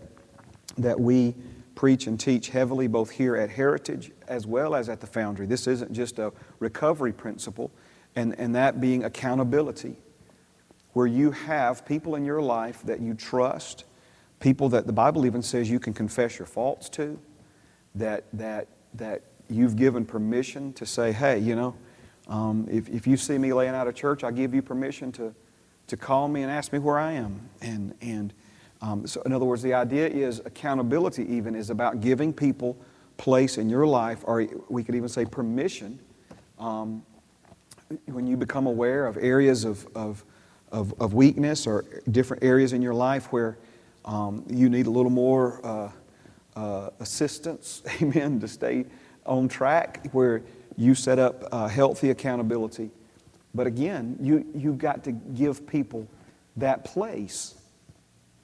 that 0.78 1.00
we 1.00 1.34
preach 1.74 2.06
and 2.06 2.20
teach 2.20 2.50
heavily, 2.50 2.86
both 2.86 3.10
here 3.10 3.34
at 3.36 3.50
Heritage 3.50 4.12
as 4.28 4.46
well 4.46 4.74
as 4.74 4.88
at 4.88 5.00
the 5.00 5.06
Foundry. 5.08 5.46
This 5.46 5.66
isn't 5.66 5.92
just 5.92 6.18
a 6.18 6.32
recovery 6.60 7.12
principle, 7.12 7.70
and, 8.14 8.38
and 8.38 8.54
that 8.54 8.80
being 8.80 9.02
accountability, 9.02 9.96
where 10.92 11.06
you 11.06 11.32
have 11.32 11.84
people 11.84 12.14
in 12.14 12.24
your 12.24 12.42
life 12.42 12.82
that 12.84 13.00
you 13.00 13.14
trust, 13.14 13.84
people 14.38 14.68
that 14.68 14.86
the 14.86 14.92
Bible 14.92 15.26
even 15.26 15.42
says 15.42 15.68
you 15.68 15.80
can 15.80 15.94
confess 15.94 16.38
your 16.38 16.46
faults 16.46 16.88
to, 16.90 17.18
that, 17.94 18.24
that, 18.32 18.68
that 18.94 19.22
you've 19.48 19.76
given 19.76 20.04
permission 20.04 20.72
to 20.74 20.86
say, 20.86 21.12
hey, 21.12 21.38
you 21.38 21.54
know, 21.54 21.74
um, 22.28 22.66
if, 22.70 22.88
if 22.88 23.06
you 23.06 23.16
see 23.16 23.36
me 23.38 23.52
laying 23.52 23.74
out 23.74 23.86
of 23.86 23.94
church, 23.94 24.24
I 24.24 24.30
give 24.30 24.54
you 24.54 24.62
permission 24.62 25.12
to, 25.12 25.34
to 25.88 25.96
call 25.96 26.28
me 26.28 26.42
and 26.42 26.50
ask 26.50 26.72
me 26.72 26.78
where 26.78 26.98
I 26.98 27.12
am. 27.12 27.48
And, 27.60 27.94
and 28.00 28.32
um, 28.80 29.06
so, 29.06 29.20
in 29.22 29.32
other 29.32 29.44
words, 29.44 29.62
the 29.62 29.74
idea 29.74 30.08
is 30.08 30.40
accountability, 30.44 31.24
even, 31.34 31.54
is 31.54 31.70
about 31.70 32.00
giving 32.00 32.32
people 32.32 32.76
place 33.16 33.58
in 33.58 33.68
your 33.68 33.86
life, 33.86 34.20
or 34.24 34.46
we 34.68 34.82
could 34.82 34.94
even 34.94 35.08
say 35.08 35.24
permission. 35.24 35.98
Um, 36.58 37.04
when 38.06 38.26
you 38.26 38.36
become 38.36 38.66
aware 38.66 39.06
of 39.06 39.16
areas 39.18 39.64
of, 39.64 39.86
of, 39.94 40.24
of, 40.72 40.94
of, 41.00 41.14
weakness 41.14 41.66
or 41.66 41.84
different 42.10 42.42
areas 42.42 42.72
in 42.72 42.80
your 42.80 42.94
life 42.94 43.30
where 43.32 43.58
um, 44.04 44.44
you 44.48 44.68
need 44.68 44.86
a 44.86 44.90
little 44.90 45.10
more 45.10 45.64
uh, 45.64 45.90
uh, 46.56 46.90
assistance, 47.00 47.82
amen, 48.02 48.40
to 48.40 48.48
stay 48.48 48.86
on 49.26 49.48
track, 49.48 50.08
where 50.12 50.42
you 50.76 50.94
set 50.94 51.18
up 51.18 51.44
uh, 51.52 51.68
healthy 51.68 52.10
accountability 52.10 52.90
but 53.54 53.68
again, 53.68 54.16
you, 54.20 54.44
you've 54.54 54.78
got 54.78 55.04
to 55.04 55.12
give 55.12 55.66
people 55.66 56.08
that 56.56 56.84
place. 56.84 57.54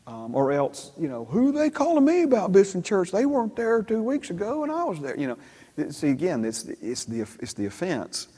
Um, 0.06 0.34
or 0.34 0.50
else, 0.50 0.92
you 0.98 1.08
know, 1.08 1.24
who 1.24 1.52
they 1.52 1.70
calling 1.70 2.04
me 2.04 2.22
about 2.22 2.52
Bishop 2.52 2.84
Church? 2.84 3.12
They 3.12 3.26
weren't 3.26 3.54
there 3.54 3.82
two 3.82 4.02
weeks 4.02 4.30
ago 4.30 4.62
and 4.62 4.72
I 4.72 4.82
was 4.84 5.00
there. 5.00 5.16
You 5.16 5.28
know, 5.76 5.90
see, 5.90 6.08
again, 6.08 6.44
it's, 6.44 6.64
it's, 6.64 7.04
the, 7.04 7.20
it's 7.20 7.52
the 7.52 7.66
offense. 7.66 8.28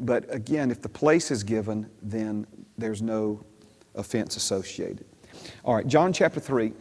But 0.00 0.32
again, 0.32 0.70
if 0.70 0.82
the 0.82 0.88
place 0.88 1.30
is 1.30 1.42
given, 1.42 1.88
then 2.02 2.46
there's 2.78 3.02
no 3.02 3.44
offense 3.94 4.36
associated. 4.36 5.04
All 5.64 5.74
right, 5.74 5.86
John 5.86 6.12
chapter 6.12 6.38
3. 6.38 6.72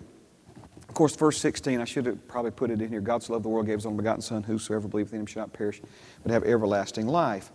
Of 0.94 0.98
course, 0.98 1.16
verse 1.16 1.40
16, 1.40 1.82
I 1.82 1.86
should 1.86 2.06
have 2.06 2.28
probably 2.28 2.52
put 2.52 2.70
it 2.70 2.80
in 2.80 2.88
here. 2.88 3.02
God 3.02 3.24
so 3.24 3.34
loved 3.34 3.44
the 3.44 3.50
world, 3.50 3.66
gave 3.66 3.80
his 3.80 3.88
only 3.88 3.98
begotten 3.98 4.22
Son, 4.22 4.44
whosoever 4.44 4.88
believeth 4.88 5.12
in 5.12 5.22
him 5.22 5.26
shall 5.26 5.42
not 5.42 5.52
perish, 5.52 5.82
but 6.22 6.32
have 6.32 6.44
everlasting 6.44 7.08
life. 7.08 7.52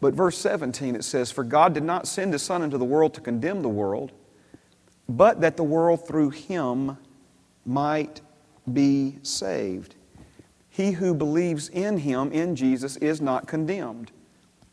But 0.00 0.12
verse 0.12 0.36
17 0.38 0.96
it 0.96 1.04
says, 1.04 1.30
For 1.30 1.44
God 1.44 1.72
did 1.72 1.84
not 1.84 2.08
send 2.08 2.32
his 2.32 2.42
Son 2.42 2.64
into 2.64 2.78
the 2.78 2.84
world 2.84 3.14
to 3.14 3.20
condemn 3.20 3.62
the 3.62 3.68
world, 3.68 4.10
but 5.08 5.40
that 5.40 5.56
the 5.56 5.62
world 5.62 6.04
through 6.08 6.30
him 6.30 6.98
might 7.64 8.22
be 8.72 9.18
saved. 9.22 9.94
he 10.68 10.90
who 10.90 11.14
believes 11.14 11.68
in 11.68 11.98
him, 11.98 12.32
in 12.32 12.56
Jesus, 12.56 12.96
is 12.96 13.20
not 13.20 13.46
condemned. 13.46 14.10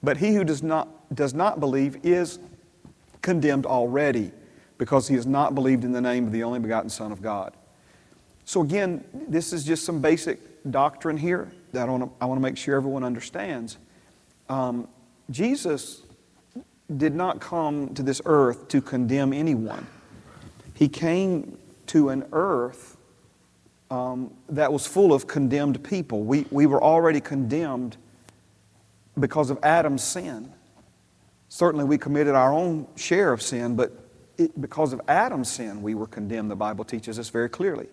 But 0.02 0.18
he 0.18 0.34
who 0.34 0.44
does 0.44 0.64
not, 0.64 1.14
does 1.14 1.36
not 1.36 1.60
believe 1.60 2.04
is 2.04 2.40
condemned 3.22 3.68
already 3.68 4.32
because 4.80 5.08
he 5.08 5.14
has 5.14 5.28
not 5.28 5.54
believed 5.54 5.84
in 5.84 5.92
the 5.92 6.02
name 6.02 6.26
of 6.26 6.32
the 6.32 6.42
only 6.42 6.58
begotten 6.58 6.90
Son 6.90 7.12
of 7.12 7.22
God. 7.22 7.56
So, 8.48 8.62
again, 8.62 9.04
this 9.28 9.52
is 9.52 9.66
just 9.66 9.84
some 9.84 10.00
basic 10.00 10.40
doctrine 10.72 11.18
here 11.18 11.52
that 11.74 11.90
I 11.90 11.92
want 11.92 12.04
to, 12.06 12.10
I 12.22 12.26
want 12.28 12.38
to 12.38 12.42
make 12.42 12.56
sure 12.56 12.78
everyone 12.78 13.04
understands. 13.04 13.78
Um, 14.48 14.88
Jesus 15.30 16.04
did 16.96 17.14
not 17.14 17.42
come 17.42 17.94
to 17.96 18.02
this 18.02 18.22
earth 18.24 18.70
to 18.70 18.80
condemn 18.80 19.34
anyone, 19.34 19.86
He 20.74 20.88
came 20.88 21.58
to 21.88 22.08
an 22.08 22.24
earth 22.32 22.96
um, 23.92 24.34
that 24.48 24.72
was 24.72 24.88
full 24.88 25.12
of 25.12 25.28
condemned 25.28 25.84
people. 25.84 26.24
We, 26.24 26.46
we 26.50 26.68
were 26.68 26.82
already 26.82 27.20
condemned 27.20 27.98
because 29.20 29.50
of 29.50 29.60
Adam's 29.62 30.04
sin. 30.04 30.54
Certainly, 31.50 31.84
we 31.84 31.98
committed 31.98 32.34
our 32.34 32.54
own 32.54 32.88
share 32.96 33.34
of 33.34 33.42
sin, 33.42 33.76
but 33.76 33.92
it, 34.38 34.62
because 34.62 34.94
of 34.94 35.02
Adam's 35.10 35.52
sin, 35.52 35.82
we 35.82 35.96
were 35.96 36.08
condemned, 36.08 36.50
the 36.50 36.56
Bible 36.56 36.86
teaches 36.86 37.20
us 37.20 37.28
very 37.28 37.50
clearly. 37.50 37.88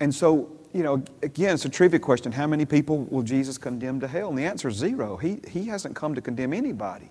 And 0.00 0.14
so, 0.14 0.50
you 0.72 0.82
know, 0.82 1.02
again, 1.22 1.54
it's 1.54 1.64
a 1.64 1.70
trivia 1.70 1.98
question. 1.98 2.32
How 2.32 2.46
many 2.46 2.64
people 2.64 3.04
will 3.04 3.22
Jesus 3.22 3.58
condemn 3.58 4.00
to 4.00 4.08
hell? 4.08 4.28
And 4.28 4.38
the 4.38 4.44
answer 4.44 4.68
is 4.68 4.76
zero. 4.76 5.16
He, 5.16 5.40
he 5.48 5.64
hasn't 5.64 5.96
come 5.96 6.14
to 6.14 6.20
condemn 6.20 6.52
anybody. 6.52 7.10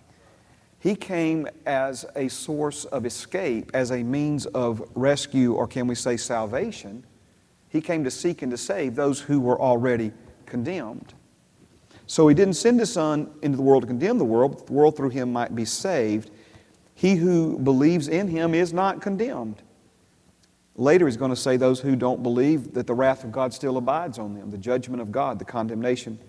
He 0.80 0.96
came 0.96 1.48
as 1.66 2.06
a 2.16 2.28
source 2.28 2.86
of 2.86 3.06
escape, 3.06 3.72
as 3.74 3.92
a 3.92 4.04
means 4.04 4.46
of 4.48 4.88
rescue, 4.94 5.54
or 5.54 5.66
can 5.66 5.88
we 5.88 5.96
say 5.96 6.16
salvation. 6.16 7.04
He 7.70 7.82
came 7.82 8.04
to 8.04 8.12
seek 8.12 8.44
and 8.44 8.52
to 8.52 8.58
save 8.58 8.96
those 8.96 9.20
who 9.20 9.40
were 9.40 9.60
already 9.60 10.12
condemned. 10.46 11.14
So 12.08 12.28
he 12.28 12.36
didn't 12.36 12.54
send 12.54 12.80
his 12.80 12.94
son 12.94 13.32
into 13.42 13.58
the 13.58 13.64
world 13.64 13.82
to 13.84 13.88
condemn 13.88 14.20
the 14.20 14.26
world, 14.26 14.58
but 14.58 14.68
the 14.68 14.74
world 14.74 14.96
through 14.96 15.10
him 15.10 15.34
might 15.34 15.56
be 15.56 15.66
saved. 15.66 16.30
He 16.94 17.16
who 17.16 17.58
believes 17.60 18.08
in 18.08 18.28
him 18.28 18.54
is 18.54 18.72
not 18.72 19.02
condemned. 19.02 19.62
Later, 20.78 21.06
he's 21.06 21.18
going 21.18 21.32
to 21.32 21.38
say 21.38 21.56
those 21.58 21.80
who 21.80 21.96
don't 21.96 22.22
believe 22.22 22.74
that 22.74 22.86
the 22.86 22.94
wrath 22.94 23.24
of 23.24 23.32
God 23.32 23.54
still 23.54 23.78
abides 23.78 24.20
on 24.20 24.34
them, 24.34 24.52
the 24.52 24.58
judgment 24.58 25.02
of 25.02 25.12
God, 25.12 25.40
the 25.40 25.46
condemnation 25.46 26.20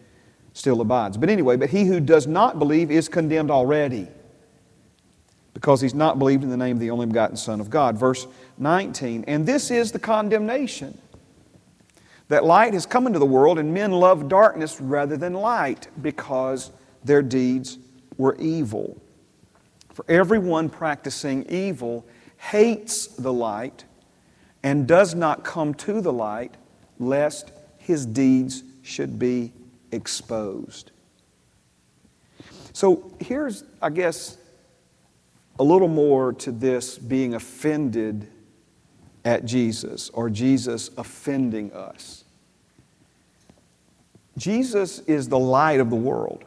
still 0.52 0.80
abides. 0.80 1.16
But 1.16 1.30
anyway, 1.30 1.56
but 1.56 1.70
he 1.70 1.84
who 1.84 2.00
does 2.00 2.26
not 2.26 2.58
believe 2.58 2.90
is 2.90 3.08
condemned 3.08 3.50
already 3.50 4.08
because 5.52 5.80
he's 5.80 5.94
not 5.94 6.18
believed 6.18 6.44
in 6.44 6.50
the 6.50 6.56
name 6.56 6.76
of 6.76 6.80
the 6.80 6.90
only 6.90 7.06
begotten 7.06 7.36
Son 7.36 7.60
of 7.60 7.70
God. 7.70 7.98
Verse 7.98 8.26
19, 8.58 9.24
and 9.26 9.46
this 9.46 9.70
is 9.70 9.90
the 9.90 9.98
condemnation 9.98 10.96
that 12.28 12.44
light 12.44 12.74
has 12.74 12.86
come 12.86 13.06
into 13.06 13.18
the 13.18 13.26
world, 13.26 13.58
and 13.58 13.72
men 13.72 13.92
love 13.92 14.28
darkness 14.28 14.80
rather 14.80 15.16
than 15.16 15.32
light 15.32 15.88
because 16.02 16.72
their 17.04 17.22
deeds 17.22 17.78
were 18.16 18.36
evil. 18.36 19.00
For 19.92 20.04
everyone 20.08 20.68
practicing 20.68 21.46
evil 21.48 22.06
hates 22.36 23.06
the 23.06 23.32
light 23.32 23.84
and 24.66 24.88
does 24.88 25.14
not 25.14 25.44
come 25.44 25.72
to 25.72 26.00
the 26.00 26.12
light, 26.12 26.52
lest 26.98 27.52
his 27.78 28.04
deeds 28.04 28.64
should 28.82 29.16
be 29.16 29.52
exposed. 29.92 30.90
So 32.72 33.12
here's, 33.20 33.62
I 33.80 33.90
guess, 33.90 34.36
a 35.60 35.62
little 35.62 35.86
more 35.86 36.32
to 36.32 36.50
this 36.50 36.98
being 36.98 37.34
offended 37.34 38.26
at 39.24 39.44
Jesus 39.44 40.10
or 40.10 40.28
Jesus 40.28 40.90
offending 40.98 41.72
us. 41.72 42.24
Jesus 44.36 44.98
is 44.98 45.28
the 45.28 45.38
light 45.38 45.78
of 45.78 45.90
the 45.90 45.96
world. 45.96 46.44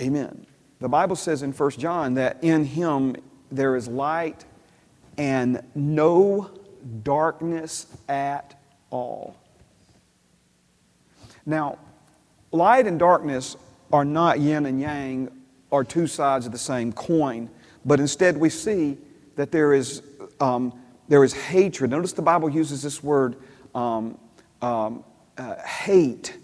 Amen. 0.00 0.46
The 0.78 0.88
Bible 0.88 1.16
says 1.16 1.42
in 1.42 1.52
1 1.52 1.70
John 1.72 2.14
that 2.14 2.42
in 2.42 2.64
him 2.64 3.14
there 3.52 3.76
is 3.76 3.88
light 3.88 4.46
and 5.18 5.62
no 5.74 6.50
darkness 7.02 7.86
at 8.08 8.58
all. 8.90 9.36
Now, 11.44 11.78
light 12.52 12.86
and 12.86 12.98
darkness 12.98 13.56
are 13.92 14.04
not 14.04 14.40
yin 14.40 14.66
and 14.66 14.80
yang 14.80 15.30
or 15.70 15.84
two 15.84 16.06
sides 16.06 16.46
of 16.46 16.52
the 16.52 16.58
same 16.58 16.92
coin, 16.92 17.48
but 17.84 18.00
instead 18.00 18.36
we 18.36 18.50
see 18.50 18.98
that 19.36 19.52
there 19.52 19.72
is, 19.72 20.02
um, 20.40 20.72
there 21.08 21.22
is 21.22 21.32
hatred. 21.32 21.90
Notice 21.90 22.12
the 22.12 22.22
Bible 22.22 22.48
uses 22.48 22.82
this 22.82 23.02
word 23.02 23.36
um, 23.74 24.18
um, 24.62 25.04
uh, 25.38 25.56
hate, 25.62 26.36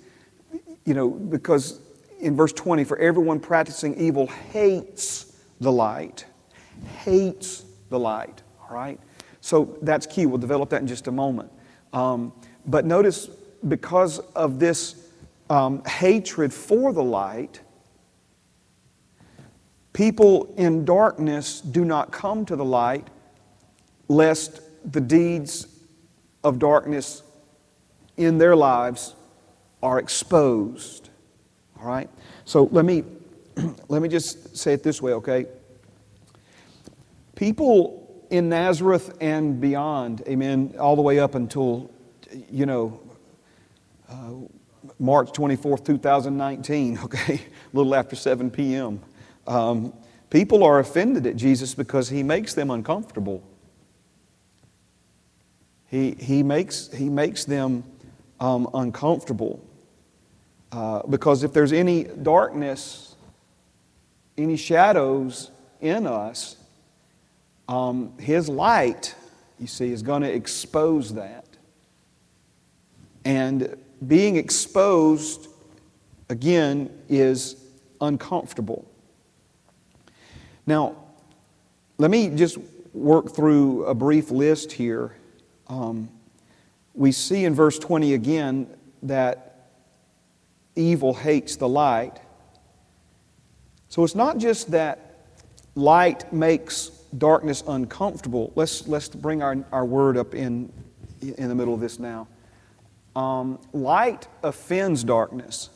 you 0.85 0.95
know, 0.95 1.09
because 1.09 1.81
in 2.21 2.37
verse 2.37 2.53
20, 2.53 2.85
for 2.85 2.99
everyone 2.99 3.41
practicing 3.41 3.97
evil 3.97 4.27
hates 4.27 5.41
the 5.61 5.73
light, 5.73 6.25
hates 6.99 7.65
the 7.89 7.99
light, 7.99 8.43
right? 8.73 8.99
So 9.41 9.77
that's 9.83 10.07
key. 10.07 10.27
We'll 10.27 10.39
develop 10.39 10.71
that 10.71 10.81
in 10.81 10.87
just 10.87 11.07
a 11.07 11.13
moment. 11.13 11.53
Um, 11.93 12.33
but 12.67 12.85
notice, 12.85 13.29
because 13.67 14.19
of 14.19 14.59
this 14.59 15.09
um, 15.51 15.85
hatred 15.85 16.53
for 16.53 16.93
the 16.93 17.03
light, 17.03 17.61
People 19.93 20.55
in 20.57 20.85
darkness 20.85 21.61
do 21.61 21.85
not 21.85 22.13
come 22.13 22.47
to 22.47 22.57
the 22.57 22.65
light, 22.65 23.09
lest 24.09 24.61
the 24.91 25.01
deeds 25.01 25.67
of 26.43 26.59
darkness 26.59 27.23
in 28.17 28.39
their 28.39 28.57
lives 28.57 29.15
are 29.83 29.99
exposed. 29.99 31.11
All 31.79 31.87
right? 31.87 32.09
So 32.45 32.69
let 32.73 32.85
me, 32.85 33.05
let 33.89 34.01
me 34.01 34.09
just 34.09 34.57
say 34.57 34.73
it 34.73 34.83
this 34.83 35.03
way, 35.03 35.13
okay? 35.13 35.47
People 37.35 38.02
in 38.33 38.49
Nazareth 38.49 39.15
and 39.21 39.61
beyond, 39.61 40.23
amen, 40.27 40.75
all 40.81 40.97
the 40.97 41.03
way 41.03 41.19
up 41.19 41.35
until, 41.35 41.91
you 42.51 42.65
know, 42.65 42.99
uh, 44.09 44.33
March 44.99 45.33
24th, 45.33 45.85
2019, 45.85 46.99
okay, 47.05 47.35
a 47.35 47.77
little 47.77 47.95
after 47.95 48.17
7 48.17 48.51
p.m. 48.51 49.01
Um, 49.47 49.93
people 50.31 50.65
are 50.65 50.79
offended 50.79 51.27
at 51.27 51.37
Jesus 51.37 51.75
because 51.75 52.09
he 52.09 52.23
makes 52.23 52.55
them 52.55 52.71
uncomfortable. 52.71 53.43
He, 55.89 56.13
he, 56.19 56.43
makes, 56.43 56.91
he 56.91 57.11
makes 57.11 57.45
them 57.45 57.85
um, 58.41 58.67
uncomfortable. 58.73 59.63
Uh, 60.73 61.03
because 61.07 61.45
if 61.45 61.53
there's 61.53 61.75
any 61.75 62.05
darkness, 62.05 63.15
any 64.39 64.57
shadows 64.57 65.51
in 65.83 66.07
us, 66.07 66.57
um, 67.73 68.13
His 68.19 68.51
light, 68.51 69.15
you 69.59 69.67
see, 69.67 69.93
is 69.93 70.03
going 70.03 70.21
to 70.21 70.31
expose 70.31 71.15
that. 71.15 71.47
And 73.25 73.77
being 74.07 74.37
exposed, 74.37 75.49
again, 76.29 76.91
is 77.09 77.57
uncomfortable. 78.01 78.87
Now, 80.67 80.97
let 81.97 82.11
me 82.11 82.29
just 82.29 82.59
work 82.93 83.35
through 83.35 83.87
a 83.87 83.95
brief 83.95 84.31
list 84.31 84.73
here. 84.73 85.17
Um, 85.69 86.11
we 86.95 87.11
see 87.11 87.47
in 87.47 87.55
verse 87.55 87.79
20 87.79 88.13
again 88.13 88.67
that 89.03 89.71
evil 90.77 91.15
hates 91.15 91.57
the 91.57 91.69
light. 91.69 92.21
So 93.89 94.05
it's 94.05 94.15
not 94.15 94.37
just 94.37 94.73
that 94.73 95.21
light 95.75 96.31
makes 96.35 97.02
darkness 97.19 97.63
uncomfortable. 97.67 98.53
Let's, 98.55 98.87
let's 98.89 99.09
bring 99.09 99.43
our, 99.43 99.57
our 99.73 99.85
word 99.85 100.17
up 100.17 100.35
in, 100.35 100.73
in 101.21 101.49
the 101.49 101.55
middle 101.55 101.75
of 101.75 101.81
this 101.81 101.99
now. 101.99 102.29
Um, 103.15 103.59
light 103.73 104.29
offends 104.43 105.05
darkness. 105.05 105.69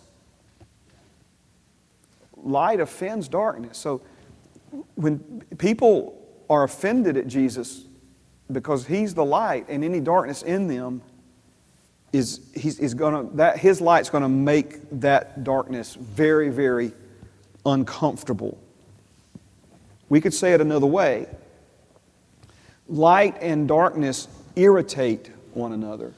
Light 2.36 2.80
offends 2.80 3.28
darkness. 3.28 3.76
So 3.76 4.02
when 4.94 5.42
people 5.58 6.22
are 6.48 6.64
offended 6.64 7.16
at 7.16 7.26
Jesus 7.26 7.84
because 8.50 8.86
he's 8.86 9.14
the 9.14 9.24
light 9.24 9.66
and 9.68 9.84
any 9.84 10.00
darkness 10.00 10.42
in 10.42 10.68
them 10.68 11.02
is 12.12 12.40
he's, 12.54 12.78
is 12.78 12.94
gonna 12.94 13.28
that 13.34 13.58
his 13.58 13.80
light's 13.80 14.10
gonna 14.10 14.28
make 14.28 14.78
that 15.00 15.42
darkness 15.42 15.94
very 15.94 16.48
very 16.50 16.92
uncomfortable 17.64 18.58
we 20.08 20.20
could 20.20 20.34
say 20.34 20.52
it 20.52 20.60
another 20.60 20.86
way 20.86 21.26
light 22.88 23.36
and 23.40 23.66
darkness 23.66 24.28
irritate 24.54 25.30
one 25.52 25.72
another 25.72 26.12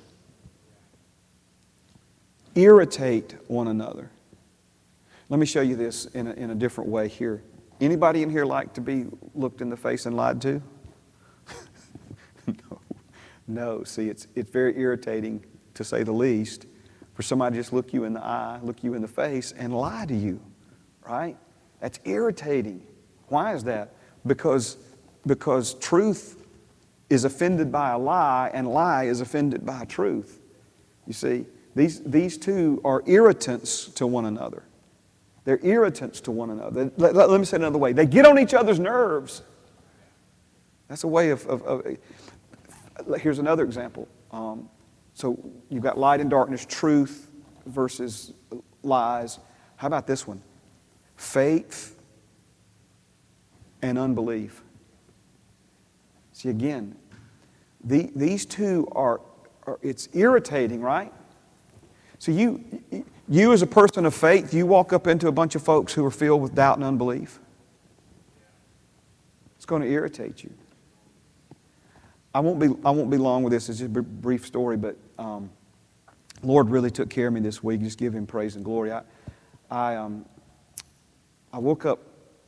irritate 2.55 3.35
one 3.47 3.69
another 3.69 4.11
let 5.29 5.39
me 5.39 5.47
show 5.47 5.61
you 5.61 5.77
this 5.77 6.07
in 6.07 6.27
a, 6.27 6.33
in 6.33 6.51
a 6.51 6.55
different 6.55 6.91
way 6.91 7.09
here 7.09 7.43
Anybody 7.81 8.23
in 8.23 8.31
here 8.31 8.45
like 8.45 8.75
to 8.75 8.81
be 8.81 9.07
looked 9.35 9.61
in 9.61 9.71
the 9.71 9.77
face 9.77 10.07
and 10.07 10.17
lied 10.17 10.43
to? 10.43 10.61
no. 12.47 12.81
No. 13.47 13.85
See, 13.85 14.09
it's, 14.09 14.27
it's 14.35 14.51
very 14.51 14.79
irritating 14.79 15.45
to 15.75 15.85
say 15.85 16.03
the 16.03 16.13
least, 16.13 16.67
for 17.15 17.23
somebody 17.23 17.55
to 17.55 17.61
just 17.61 17.73
look 17.73 17.93
you 17.93 18.03
in 18.03 18.15
the 18.15 18.25
eye, 18.25 18.59
look 18.63 18.83
you 18.83 18.95
in 18.95 19.03
the 19.03 19.09
face, 19.09 19.53
and 19.53 19.73
lie 19.73 20.07
to 20.07 20.15
you, 20.15 20.41
right? 21.07 21.37
That's 21.81 22.01
irritating. 22.05 22.85
Why 23.29 23.55
is 23.55 23.65
that? 23.65 23.95
Because, 24.27 24.77
because 25.27 25.75
truth 25.75 26.45
is 27.11 27.25
offended 27.25 27.73
by 27.73 27.91
a 27.91 27.99
lie, 27.99 28.51
and 28.53 28.69
lie 28.69 29.05
is 29.05 29.21
offended 29.21 29.65
by 29.65 29.85
truth. 29.85 30.41
You 31.07 31.13
see, 31.13 31.47
these, 31.75 32.01
these 32.01 32.37
two 32.37 32.81
are 32.85 33.03
irritants 33.07 33.87
to 33.87 34.07
one 34.07 34.27
another. 34.27 34.65
They're 35.45 35.65
irritants 35.65 36.21
to 36.23 36.31
one 36.31 36.51
another. 36.51 36.91
Let, 36.97 37.15
let, 37.15 37.31
let 37.31 37.41
me 37.41 37.47
say 37.47 37.57
it 37.57 37.61
another 37.61 37.79
way. 37.79 37.93
They 37.93 38.05
get 38.05 38.27
on 38.27 38.39
each 38.39 38.53
other's 38.53 38.79
nerves. 38.79 39.43
That's 40.89 41.05
a 41.05 41.09
way 41.09 41.31
of, 41.31 41.47
of, 41.47 41.63
of 41.63 41.97
here's 43.21 43.39
another 43.39 43.65
example. 43.65 44.09
Um, 44.31 44.69
so 45.15 45.39
you've 45.71 45.83
got 45.83 45.99
light 45.99 46.21
and 46.21 46.29
darkness, 46.29 46.67
truth 46.67 47.31
versus 47.67 48.33
lies. 48.83 49.39
How 49.77 49.87
about 49.87 50.07
this 50.07 50.27
one? 50.27 50.43
Faith 51.17 51.97
and 53.83 53.99
unbelief. 53.99 54.63
See, 56.33 56.49
again, 56.49 56.97
the, 57.83 58.11
these 58.15 58.47
two 58.47 58.89
are, 58.93 59.21
are, 59.67 59.79
it's 59.83 60.09
irritating, 60.13 60.81
right? 60.81 61.13
So 62.19 62.33
you, 62.33 62.65
you 63.29 63.53
as 63.53 63.63
a 63.63 63.67
person 63.67 64.07
of 64.07 64.15
faith, 64.15 64.53
you 64.53 64.67
walk 64.67 64.93
up 64.93 65.07
into 65.07 65.29
a 65.29 65.33
bunch 65.33 65.55
of 65.55 65.63
folks 65.63 65.93
who 65.93 66.05
are 66.05 66.11
filled 66.11 66.43
with 66.43 66.55
doubt 66.55 66.77
and 66.77 66.85
unbelief. 66.85 67.41
It's 69.57 69.67
going 69.67 69.83
to 69.83 69.89
irritate 69.89 70.43
you. 70.43 70.53
I 72.35 72.41
won't 72.41 72.59
be, 72.59 72.67
I 72.85 72.91
won't 72.91 73.11
be 73.11 73.17
long 73.17 73.43
with 73.43 73.53
this. 73.53 73.69
It's 73.69 73.79
just 73.79 73.97
a 73.97 74.03
brief 74.03 74.47
story, 74.47 74.77
but 74.77 74.97
um, 75.19 75.51
Lord 76.43 76.71
really 76.71 76.91
took 76.91 77.11
care 77.11 77.29
of 77.29 77.33
me 77.33 77.41
this 77.41 77.63
week. 77.63 77.81
Just 77.83 77.99
give 77.99 78.15
Him 78.15 78.27
praise 78.27 78.55
and 78.57 78.65
glory. 78.65 78.93
I, 78.93 79.03
I, 79.71 79.97
um, 79.97 80.25
I 81.53 81.59
woke 81.59 81.85
up 81.85 82.01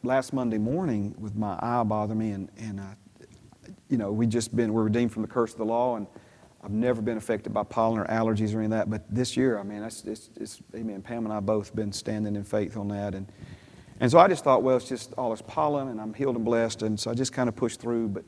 last 0.03 0.33
Monday 0.33 0.59
morning 0.59 1.15
with 1.19 1.37
my 1.37 1.59
eye 1.61 1.83
bothering 1.83 2.19
me, 2.19 2.31
and, 2.31 2.49
and 2.59 2.81
uh, 2.81 2.85
you 3.89 3.99
know, 3.99 4.13
we 4.13 4.27
just 4.27 4.55
been, 4.55 4.73
we're 4.73 4.85
redeemed 4.85 5.13
from 5.13 5.23
the 5.23 5.29
curse 5.29 5.53
of 5.53 5.59
the 5.59 5.65
law, 5.65 5.97
and 5.97 6.07
I've 6.63 6.71
never 6.71 7.01
been 7.01 7.17
affected 7.17 7.53
by 7.53 7.65
pollen 7.65 7.99
or 7.99 8.07
allergies 8.07 8.55
or 8.55 8.59
any 8.59 8.67
of 8.67 8.71
that. 8.71 8.91
But 8.91 9.03
this 9.13 9.37
year, 9.37 9.59
I 9.59 9.63
mean, 9.63 9.83
it's, 9.83 10.05
it's, 10.05 10.31
it's 10.37 10.61
amen. 10.75 11.03
Pam 11.03 11.25
and 11.25 11.33
I 11.33 11.41
both 11.41 11.75
been 11.75 11.93
standing 11.93 12.37
in 12.37 12.45
faith 12.45 12.77
on 12.77 12.89
that. 12.89 13.15
And, 13.15 13.27
and 13.99 14.11
so 14.11 14.19
I 14.19 14.29
just 14.29 14.45
thought, 14.45 14.63
well, 14.63 14.77
it's 14.77 14.89
just 14.89 15.13
all 15.15 15.31
this 15.31 15.43
pollen, 15.43 15.89
and 15.89 16.01
I'm 16.01 16.15
healed 16.15 16.37
and 16.37 16.45
blessed. 16.45 16.83
And 16.83 16.99
so 16.99 17.11
I 17.11 17.15
just 17.15 17.33
kind 17.33 17.49
of 17.49 17.57
pushed 17.57 17.81
through. 17.81 18.09
But 18.09 18.25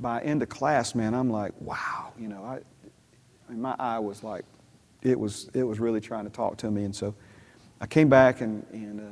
by 0.00 0.22
end 0.22 0.42
of 0.42 0.48
class, 0.48 0.94
man, 0.94 1.14
I'm 1.14 1.30
like, 1.30 1.52
wow, 1.60 2.12
you 2.18 2.28
know, 2.28 2.42
I, 2.44 2.60
I 3.48 3.52
mean, 3.52 3.60
my 3.60 3.76
eye 3.78 3.98
was 3.98 4.22
like, 4.22 4.44
it 5.02 5.18
was, 5.18 5.50
it 5.54 5.62
was 5.62 5.78
really 5.78 6.00
trying 6.00 6.24
to 6.24 6.30
talk 6.30 6.56
to 6.58 6.70
me. 6.70 6.84
And 6.84 6.96
so 6.96 7.14
I 7.80 7.86
came 7.86 8.08
back 8.08 8.40
and, 8.40 8.66
and 8.72 9.00
uh, 9.00 9.04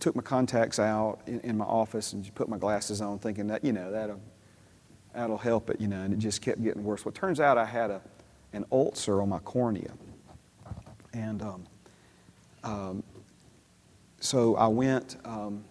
took 0.00 0.14
my 0.14 0.22
contacts 0.22 0.78
out 0.78 1.20
in, 1.26 1.40
in, 1.40 1.56
my 1.56 1.64
office 1.64 2.12
and 2.12 2.34
put 2.34 2.48
my 2.48 2.58
glasses 2.58 3.00
on, 3.00 3.18
thinking 3.18 3.46
that, 3.48 3.64
you 3.64 3.72
know, 3.72 3.90
that'll, 3.90 4.20
that'll 5.14 5.38
help 5.38 5.70
it, 5.70 5.80
you 5.80 5.88
know, 5.88 6.02
and 6.02 6.12
it 6.12 6.18
just 6.18 6.42
kept 6.42 6.62
getting 6.62 6.84
worse. 6.84 7.04
Well, 7.04 7.12
it 7.12 7.16
turns 7.16 7.40
out 7.40 7.56
I 7.58 7.64
had 7.64 7.90
a, 7.90 8.02
an 8.52 8.64
ulcer 8.70 9.22
on 9.22 9.28
my 9.28 9.38
cornea. 9.38 9.92
And 11.12 11.40
um, 11.42 11.66
um, 12.62 13.02
so 14.20 14.56
I 14.56 14.66
went, 14.66 15.16
um, 15.24 15.64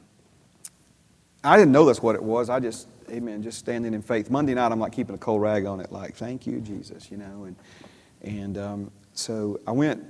I 1.44 1.58
didn't 1.58 1.72
know 1.72 1.86
that's 1.86 2.02
what 2.02 2.16
it 2.16 2.24
was. 2.24 2.50
I 2.50 2.60
just, 2.60 2.88
amen, 3.12 3.44
just 3.44 3.60
standing 3.60 3.94
in 3.94 4.02
faith. 4.02 4.32
Monday 4.32 4.56
night, 4.56 4.72
I'm 4.72 4.80
like 4.80 4.94
keeping 4.94 5.14
a 5.14 5.20
cold 5.20 5.42
rag 5.42 5.66
on 5.66 5.80
it, 5.80 5.92
like, 5.92 6.16
thank 6.16 6.48
you, 6.48 6.60
Jesus, 6.62 7.12
you 7.12 7.18
know. 7.18 7.44
And, 7.44 7.56
and 8.24 8.58
um, 8.58 8.92
so 9.14 9.60
I 9.68 9.72
went, 9.72 10.04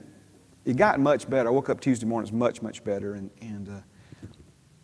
it 0.64 0.78
got 0.78 1.00
much 1.00 1.30
better. 1.30 1.50
I 1.50 1.52
woke 1.52 1.70
up 1.70 1.82
Tuesday 1.82 2.06
morning, 2.06 2.28
it's 2.28 2.34
much, 2.34 2.62
much 2.62 2.84
better. 2.84 3.16
And, 3.16 3.30
and 3.42 3.70
uh, 3.70 3.82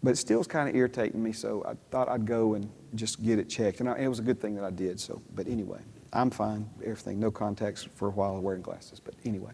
but 0.04 0.12
it 0.12 0.16
still 0.18 0.40
was 0.40 0.48
kind 0.48 0.68
of 0.68 0.76
irritating 0.76 1.22
me, 1.22 1.32
so 1.32 1.64
I 1.68 1.74
thought 1.92 2.10
I'd 2.10 2.26
go 2.26 2.56
and 2.56 2.70
just 2.96 3.22
get 3.24 3.40
it 3.40 3.50
checked. 3.50 3.80
And 3.80 3.90
I, 3.90 3.98
it 3.98 4.08
was 4.08 4.20
a 4.20 4.24
good 4.24 4.40
thing 4.42 4.56
that 4.56 4.64
I 4.64 4.72
did. 4.72 5.00
So, 5.00 5.22
but 5.36 5.48
anyway, 5.48 5.80
I'm 6.12 6.30
fine. 6.30 6.70
Everything, 6.82 7.20
no 7.20 7.32
contacts 7.32 7.84
for 7.84 8.08
a 8.08 8.12
while 8.12 8.40
wearing 8.40 8.62
glasses. 8.62 9.00
But 9.00 9.14
anyway. 9.26 9.52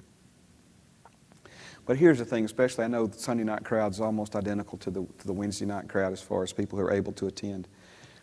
But 1.86 1.98
here's 1.98 2.18
the 2.18 2.26
thing, 2.26 2.44
especially 2.44 2.84
I 2.84 2.88
know 2.88 3.08
the 3.08 3.18
Sunday 3.18 3.46
night 3.46 3.64
crowd 3.64 3.94
is 3.94 4.02
almost 4.02 4.36
identical 4.36 4.78
to 4.80 4.92
the, 4.92 5.06
to 5.20 5.28
the 5.28 5.34
Wednesday 5.34 5.66
night 5.66 5.88
crowd 5.88 6.12
as 6.12 6.22
far 6.22 6.44
as 6.44 6.52
people 6.52 6.78
who 6.78 6.84
are 6.84 6.92
able 6.92 7.14
to 7.14 7.28
attend. 7.28 7.68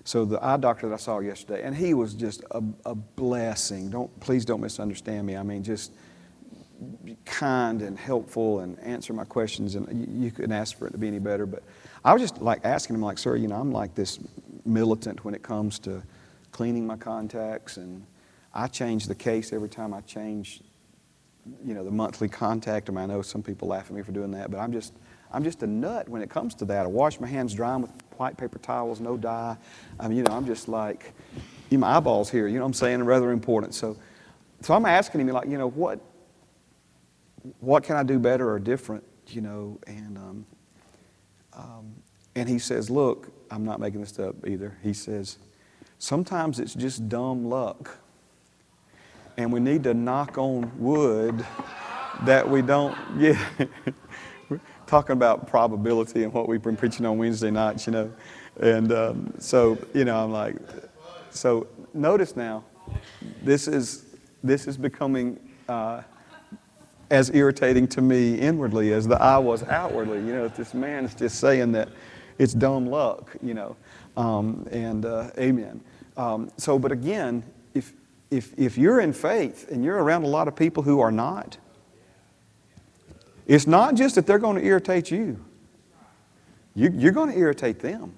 So 0.05 0.27
the 0.27 0.43
eye 0.45 0.59
doctor 0.59 0.87
that 0.89 0.95
I 0.95 0.99
saw 0.99 1.21
yesterday, 1.21 1.63
and 1.63 1.75
he 1.75 1.95
was 1.95 2.13
just 2.13 2.43
a, 2.51 2.63
a 2.85 2.95
blessing. 2.95 3.89
Don't 3.89 4.21
please 4.21 4.45
don't 4.45 4.61
misunderstand 4.61 5.27
me. 5.27 5.35
I 5.35 5.43
mean, 5.43 5.63
just 5.63 5.93
kind 7.25 7.81
and 7.81 7.99
helpful 7.99 8.61
and 8.61 8.79
answer 8.81 9.15
my 9.15 9.25
questions, 9.25 9.77
and 9.77 9.89
you, 9.99 10.27
you 10.27 10.31
couldn't 10.31 10.53
ask 10.53 10.77
for 10.77 10.87
it 10.87 10.91
to 10.91 10.99
be 10.99 11.09
any 11.09 11.19
better. 11.19 11.47
But 11.47 11.63
I 12.05 12.13
was 12.13 12.21
just 12.21 12.43
like 12.43 12.61
asking 12.65 12.97
him, 12.97 13.03
like, 13.03 13.19
sir, 13.19 13.37
you 13.37 13.49
know, 13.49 13.57
I'm 13.57 13.73
like 13.73 13.95
this 13.95 14.19
militant 14.67 15.25
when 15.25 15.35
it 15.35 15.43
comes 15.43 15.79
to 15.81 16.03
cleaning 16.53 16.87
my 16.87 16.97
contacts, 16.97 17.79
and 17.79 18.07
I 18.53 18.67
change 18.67 19.07
the 19.07 19.15
case 19.15 19.53
every 19.53 19.69
time 19.69 19.95
I 19.95 20.03
change, 20.03 20.61
you 21.65 21.75
know, 21.75 21.83
the 21.83 21.91
monthly 21.91 22.29
contact. 22.29 22.89
Mean, 22.89 22.99
I 22.99 23.07
know 23.07 23.23
some 23.23 23.43
people 23.43 23.69
laugh 23.69 23.87
at 23.87 23.93
me 23.93 24.03
for 24.03 24.13
doing 24.13 24.31
that, 24.33 24.51
but 24.51 24.59
I'm 24.59 24.73
just, 24.73 24.93
I'm 25.33 25.43
just 25.43 25.63
a 25.63 25.67
nut 25.67 26.09
when 26.09 26.21
it 26.21 26.29
comes 26.29 26.55
to 26.57 26.65
that. 26.67 26.85
I 26.85 26.89
wash 26.89 27.19
my 27.21 27.27
hands 27.27 27.55
dry 27.55 27.75
with 27.77 27.91
white 28.19 28.37
paper 28.37 28.59
towels, 28.59 29.01
no 29.01 29.17
dye. 29.17 29.57
I 29.99 30.09
mean, 30.09 30.19
you 30.19 30.25
know, 30.25 30.33
I'm 30.33 30.47
just 30.47 30.69
like, 30.69 31.15
you 31.71 31.79
know, 31.79 31.87
my 31.87 31.97
eyeballs 31.97 32.31
here. 32.31 32.47
You 32.47 32.57
know 32.57 32.65
what 32.65 32.69
I'm 32.69 32.75
saying? 32.75 33.03
Rather 33.03 33.33
important. 33.33 33.75
So, 33.75 33.97
so 34.61 34.75
I'm 34.75 34.87
asking 34.87 35.23
him, 35.23 35.29
like, 35.29 35.49
you 35.49 35.59
know, 35.59 35.71
what, 35.71 36.01
what 37.61 37.83
can 37.83 37.97
I 37.97 38.03
do 38.03 38.19
better 38.19 38.49
or 38.49 38.59
different? 38.59 39.05
You 39.29 39.41
know, 39.41 39.81
and 39.87 40.19
um, 40.19 40.47
um, 41.57 41.95
and 42.35 42.49
he 42.49 42.59
says, 42.59 42.91
look, 42.91 43.33
I'm 43.51 43.65
not 43.65 43.81
making 43.81 44.01
this 44.01 44.19
up 44.19 44.47
either. 44.47 44.77
He 44.83 44.93
says, 44.93 45.39
sometimes 45.99 46.59
it's 46.59 46.75
just 46.75 47.09
dumb 47.09 47.47
luck. 47.47 47.99
And 49.37 49.53
we 49.53 49.61
need 49.61 49.85
to 49.85 49.95
knock 49.95 50.39
on 50.39 50.73
wood 50.79 51.45
that 52.23 52.49
we 52.49 52.63
don't 52.63 52.97
get. 53.19 53.39
talking 54.87 55.15
about 55.15 55.49
probability 55.49 56.25
and 56.25 56.33
what 56.33 56.49
we've 56.49 56.63
been 56.63 56.77
preaching 56.77 57.07
on 57.07 57.19
Wednesday 57.19 57.51
nights, 57.51 57.87
you 57.87 57.93
know. 57.93 58.13
And 58.61 58.93
um, 58.93 59.35
so, 59.39 59.79
you 59.95 60.05
know, 60.05 60.23
I'm 60.23 60.31
like, 60.31 60.57
so 61.31 61.67
notice 61.93 62.37
now, 62.37 62.65
this 63.43 63.67
is, 63.67 64.05
this 64.43 64.67
is 64.67 64.77
becoming 64.77 65.41
uh, 65.69 66.03
as 67.11 67.31
irritating 67.31 67.87
to 67.89 68.01
me 68.01 68.39
inwardly 68.39 68.93
as 68.93 69.07
the 69.07 69.21
eye 69.21 69.39
was 69.39 69.63
outwardly. 69.65 70.19
You 70.19 70.35
know, 70.35 70.49
this 70.49 70.75
man 70.75 71.05
is 71.05 71.15
just 71.15 71.39
saying 71.39 71.73
that 71.73 71.89
it's 72.39 72.53
dumb 72.55 72.87
luck, 72.87 73.37
you 73.43 73.55
know. 73.55 73.77
Um, 74.17 74.67
and 74.71 75.05
uh, 75.05 75.31
amen. 75.39 75.81
Um, 76.17 76.51
so, 76.57 76.79
but 76.79 76.93
again, 76.93 77.43
if, 77.75 77.93
if, 78.31 78.53
if 78.59 78.79
you're 78.79 79.01
in 79.01 79.13
faith 79.13 79.71
and 79.71 79.85
you're 79.85 80.03
around 80.03 80.25
a 80.25 80.29
lot 80.29 80.49
of 80.49 80.57
people 80.57 80.83
who 80.83 81.01
are 81.01 81.13
not, 81.13 81.59
it's 83.47 83.67
not 83.67 83.95
just 83.95 84.15
that 84.15 84.27
they're 84.27 84.39
going 84.39 84.57
to 84.57 84.65
irritate 84.65 85.11
you. 85.11 85.45
you 86.75 87.09
are 87.09 87.13
going 87.13 87.31
to 87.31 87.39
irritate 87.39 87.81
them. 87.81 88.17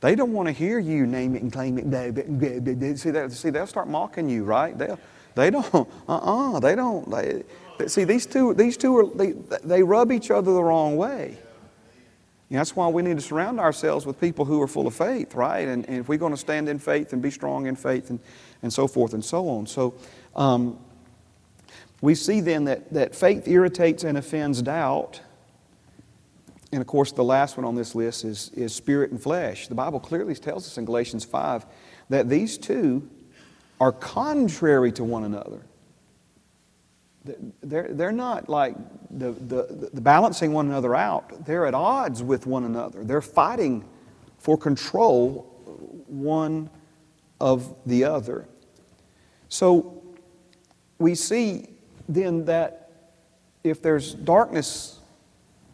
They 0.00 0.14
don't 0.14 0.32
want 0.32 0.48
to 0.48 0.52
hear 0.52 0.78
you 0.78 1.06
name 1.06 1.36
it 1.36 1.42
and 1.42 1.52
claim 1.52 1.78
it. 1.78 2.98
See, 2.98 3.10
that, 3.10 3.32
see 3.32 3.50
they'll 3.50 3.66
start 3.66 3.86
mocking 3.86 4.28
you, 4.28 4.44
right? 4.44 4.76
They'll, 4.76 4.98
they 5.40 5.50
don't, 5.50 5.88
uh-uh, 6.08 6.60
they 6.60 6.74
don't. 6.74 7.10
They, 7.10 7.88
see, 7.88 8.04
these 8.04 8.26
two, 8.26 8.54
these 8.54 8.76
two 8.76 8.96
are, 8.98 9.06
they, 9.06 9.32
they 9.64 9.82
rub 9.82 10.12
each 10.12 10.30
other 10.30 10.52
the 10.52 10.62
wrong 10.62 10.96
way. 10.96 11.38
You 12.48 12.56
know, 12.56 12.60
that's 12.60 12.74
why 12.74 12.88
we 12.88 13.02
need 13.02 13.16
to 13.16 13.22
surround 13.22 13.60
ourselves 13.60 14.04
with 14.04 14.20
people 14.20 14.44
who 14.44 14.60
are 14.60 14.66
full 14.66 14.86
of 14.86 14.94
faith, 14.94 15.34
right? 15.34 15.68
And, 15.68 15.88
and 15.88 16.00
if 16.00 16.08
we're 16.08 16.18
going 16.18 16.32
to 16.32 16.38
stand 16.40 16.68
in 16.68 16.78
faith 16.80 17.12
and 17.12 17.22
be 17.22 17.30
strong 17.30 17.66
in 17.66 17.76
faith 17.76 18.10
and, 18.10 18.18
and 18.62 18.72
so 18.72 18.88
forth 18.88 19.14
and 19.14 19.24
so 19.24 19.48
on. 19.48 19.66
So 19.66 19.94
um, 20.34 20.78
we 22.00 22.16
see 22.16 22.40
then 22.40 22.64
that, 22.64 22.92
that 22.92 23.14
faith 23.14 23.46
irritates 23.46 24.02
and 24.02 24.18
offends 24.18 24.60
doubt. 24.62 25.20
And 26.72 26.80
of 26.80 26.88
course, 26.88 27.12
the 27.12 27.24
last 27.24 27.56
one 27.56 27.64
on 27.64 27.76
this 27.76 27.94
list 27.94 28.24
is, 28.24 28.50
is 28.54 28.74
spirit 28.74 29.12
and 29.12 29.22
flesh. 29.22 29.68
The 29.68 29.74
Bible 29.76 30.00
clearly 30.00 30.34
tells 30.34 30.66
us 30.66 30.76
in 30.76 30.84
Galatians 30.84 31.24
5 31.24 31.64
that 32.08 32.28
these 32.28 32.58
two 32.58 33.08
are 33.80 33.92
contrary 33.92 34.92
to 34.92 35.02
one 35.02 35.24
another. 35.24 35.62
They're, 37.62 37.88
they're 37.92 38.12
not 38.12 38.48
like 38.48 38.76
the, 39.10 39.32
the, 39.32 39.90
the 39.92 40.00
balancing 40.00 40.52
one 40.52 40.66
another 40.66 40.94
out. 40.94 41.44
They're 41.44 41.66
at 41.66 41.74
odds 41.74 42.22
with 42.22 42.46
one 42.46 42.64
another. 42.64 43.04
They're 43.04 43.20
fighting 43.22 43.84
for 44.38 44.56
control 44.56 45.42
one 46.06 46.70
of 47.40 47.74
the 47.86 48.04
other. 48.04 48.46
So 49.48 50.02
we 50.98 51.14
see 51.14 51.68
then 52.08 52.44
that 52.46 52.90
if 53.64 53.82
there's 53.82 54.14
darkness 54.14 54.98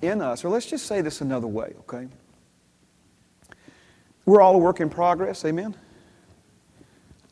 in 0.03 0.21
us, 0.21 0.45
or 0.45 0.49
let's 0.49 0.67
just 0.67 0.87
say 0.87 1.01
this 1.01 1.21
another 1.21 1.47
way, 1.47 1.75
okay? 1.81 2.09
We're 4.25 4.41
all 4.41 4.57
a 4.57 4.59
work 4.59 4.81
in 4.81 4.91
progress, 4.91 5.45
amen? 5.45 5.77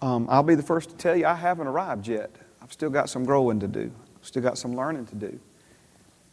Um, 0.00 0.26
I'll 0.30 0.42
be 0.42 0.54
the 0.54 0.62
first 0.62 0.90
to 0.90 0.96
tell 0.96 1.16
you 1.16 1.26
I 1.26 1.34
haven't 1.34 1.66
arrived 1.66 2.06
yet. 2.06 2.30
I've 2.62 2.72
still 2.72 2.90
got 2.90 3.08
some 3.08 3.24
growing 3.24 3.60
to 3.60 3.68
do, 3.68 3.92
still 4.22 4.42
got 4.42 4.58
some 4.58 4.74
learning 4.74 5.06
to 5.06 5.14
do. 5.14 5.40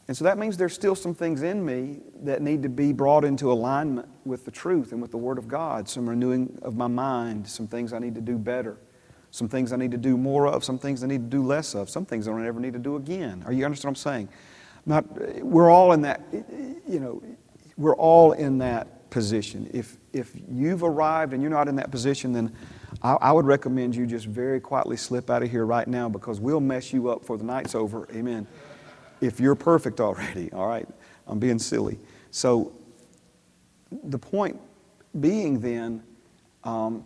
And 0.08 0.18
so 0.18 0.26
that 0.26 0.38
means 0.38 0.58
there's 0.58 0.74
still 0.74 0.96
some 0.96 1.14
things 1.14 1.42
in 1.42 1.64
me 1.64 2.00
that 2.24 2.42
need 2.42 2.64
to 2.64 2.70
be 2.70 2.92
brought 2.92 3.24
into 3.24 3.52
alignment 3.52 4.10
with 4.26 4.44
the 4.46 4.52
truth 4.52 4.92
and 4.92 5.02
with 5.02 5.12
the 5.12 5.18
Word 5.18 5.38
of 5.38 5.48
God, 5.48 5.88
some 5.88 6.10
renewing 6.10 6.58
of 6.64 6.76
my 6.76 6.88
mind, 6.88 7.48
some 7.48 7.68
things 7.68 7.94
I 7.94 8.00
need 8.00 8.16
to 8.16 8.22
do 8.22 8.38
better, 8.38 8.78
some 9.30 9.48
things 9.48 9.72
I 9.72 9.78
need 9.78 9.92
to 9.92 9.98
do 9.98 10.18
more 10.18 10.48
of, 10.48 10.64
some 10.64 10.78
things 10.78 11.04
I 11.04 11.08
need 11.08 11.32
to 11.32 11.38
do 11.38 11.44
less 11.44 11.76
of, 11.76 11.90
some 11.90 12.06
things 12.06 12.28
I 12.28 12.32
don't 12.32 12.46
ever 12.46 12.60
need 12.60 12.74
to 12.74 12.80
do 12.80 12.98
again. 12.98 13.44
Are 13.46 13.54
you 13.54 13.64
understand 13.64 13.96
what 13.96 14.00
I'm 14.00 14.14
saying? 14.14 14.30
Not, 14.86 15.06
we're 15.44 15.70
all 15.70 15.94
in 15.94 16.02
that, 16.02 16.22
you 16.88 17.00
know, 17.00 17.24
we're 17.78 17.96
all 17.96 18.34
in 18.34 18.58
that 18.58 19.01
position. 19.12 19.70
If, 19.72 19.98
if 20.12 20.32
you've 20.50 20.84
arrived 20.84 21.34
and 21.34 21.44
you're 21.44 21.52
not 21.52 21.68
in 21.68 21.76
that 21.76 21.92
position, 21.92 22.34
then 22.34 22.52
I, 23.04 23.14
I 23.14 23.32
would 23.32 23.46
recommend 23.46 23.96
you 23.96 24.08
just 24.08 24.26
very 24.26 24.60
quietly 24.60 24.98
slip 24.98 25.30
out 25.30 25.44
of 25.44 25.52
here 25.52 25.66
right 25.66 25.88
now 25.88 26.10
because 26.10 26.40
we'll 26.40 26.60
mess 26.60 26.92
you 26.92 27.10
up 27.10 27.24
for 27.24 27.38
the 27.38 27.44
night's 27.44 27.76
over. 27.76 28.08
Amen. 28.14 28.48
If 29.22 29.40
you're 29.40 29.56
perfect 29.56 30.02
already, 30.02 30.52
all 30.52 30.68
right? 30.68 30.88
I'm 31.28 31.38
being 31.38 31.60
silly. 31.60 32.00
So, 32.32 32.74
the 34.04 34.18
point 34.18 34.60
being 35.20 35.60
then, 35.60 36.02
um, 36.64 37.04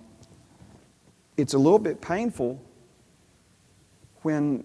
it's 1.35 1.55
a 1.55 1.57
little 1.57 1.79
bit 1.79 1.99
painful 1.99 2.61
when 4.21 4.63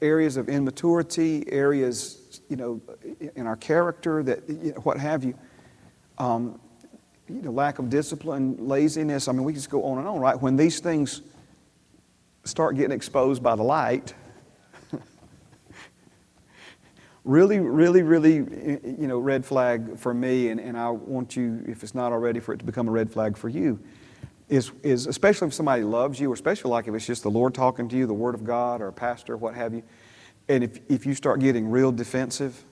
areas 0.00 0.36
of 0.36 0.48
immaturity, 0.48 1.44
areas, 1.52 2.40
you 2.48 2.56
know, 2.56 2.80
in 3.36 3.46
our 3.46 3.56
character, 3.56 4.22
that 4.22 4.48
you 4.48 4.72
know, 4.72 4.80
what 4.80 4.98
have 4.98 5.24
you, 5.24 5.34
um, 6.18 6.60
you 7.28 7.42
know, 7.42 7.50
lack 7.50 7.78
of 7.78 7.90
discipline, 7.90 8.56
laziness. 8.58 9.28
I 9.28 9.32
mean, 9.32 9.44
we 9.44 9.52
can 9.52 9.58
just 9.58 9.70
go 9.70 9.84
on 9.84 9.98
and 9.98 10.08
on, 10.08 10.18
right? 10.18 10.40
When 10.40 10.56
these 10.56 10.80
things 10.80 11.22
start 12.44 12.76
getting 12.76 12.92
exposed 12.92 13.42
by 13.42 13.54
the 13.54 13.62
light, 13.62 14.14
really, 17.24 17.60
really, 17.60 18.02
really, 18.02 18.36
you 18.36 19.06
know, 19.06 19.18
red 19.18 19.44
flag 19.44 19.98
for 19.98 20.14
me, 20.14 20.48
and, 20.48 20.60
and 20.60 20.76
I 20.76 20.90
want 20.90 21.36
you, 21.36 21.62
if 21.68 21.82
it's 21.82 21.94
not 21.94 22.12
already, 22.12 22.40
for 22.40 22.54
it 22.54 22.58
to 22.58 22.64
become 22.64 22.88
a 22.88 22.92
red 22.92 23.10
flag 23.10 23.36
for 23.36 23.48
you, 23.48 23.78
is, 24.48 24.72
is 24.82 25.06
especially 25.06 25.48
if 25.48 25.54
somebody 25.54 25.82
loves 25.82 26.18
you, 26.18 26.30
or 26.30 26.34
especially 26.34 26.70
like 26.70 26.88
if 26.88 26.94
it's 26.94 27.06
just 27.06 27.22
the 27.22 27.30
Lord 27.30 27.54
talking 27.54 27.88
to 27.88 27.96
you, 27.96 28.06
the 28.06 28.14
Word 28.14 28.34
of 28.34 28.44
God, 28.44 28.80
or 28.80 28.88
a 28.88 28.92
pastor, 28.92 29.36
what 29.36 29.54
have 29.54 29.74
you, 29.74 29.82
and 30.48 30.64
if, 30.64 30.78
if 30.88 31.04
you 31.04 31.14
start 31.14 31.40
getting 31.40 31.70
real 31.70 31.92
defensive, 31.92 32.64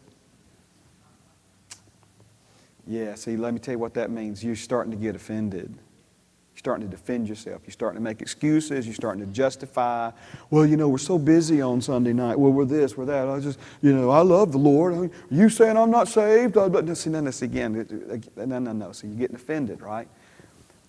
yeah, 2.87 3.15
see, 3.15 3.37
let 3.37 3.53
me 3.53 3.59
tell 3.59 3.73
you 3.73 3.79
what 3.79 3.95
that 3.95 4.11
means. 4.11 4.45
You're 4.45 4.57
starting 4.57 4.93
to 4.93 4.97
get 4.97 5.17
offended. 5.17 5.71
You're 5.71 6.59
starting 6.59 6.89
to 6.89 6.91
defend 6.91 7.29
yourself. 7.29 7.63
You're 7.67 7.73
starting 7.73 7.99
to 7.99 8.03
make 8.03 8.23
excuses. 8.23 8.87
You're 8.87 8.95
starting 8.95 9.21
to 9.27 9.31
justify. 9.31 10.11
Well, 10.51 10.65
you 10.65 10.77
know, 10.77 10.89
we're 10.89 10.99
so 10.99 11.19
busy 11.19 11.61
on 11.61 11.83
Sunday 11.83 12.13
night. 12.13 12.39
Well, 12.39 12.53
we're 12.53 12.65
this, 12.65 12.97
we're 12.97 13.05
that. 13.07 13.29
I 13.29 13.41
just, 13.41 13.59
you 13.83 13.93
know, 13.93 14.11
I 14.11 14.21
love 14.21 14.53
the 14.53 14.59
Lord. 14.59 14.95
Are 14.95 15.11
you 15.31 15.49
saying 15.51 15.77
I'm 15.77 15.91
not 15.91 16.09
saved? 16.09 16.55
But 16.55 16.97
see, 16.97 17.11
no, 17.11 17.21
no, 17.21 17.31
see, 17.31 17.47
again, 17.47 18.31
no, 18.37 18.59
no, 18.59 18.73
no. 18.73 18.93
So 18.93 19.07
you're 19.07 19.17
getting 19.17 19.37
offended, 19.37 19.83
right? 19.83 20.09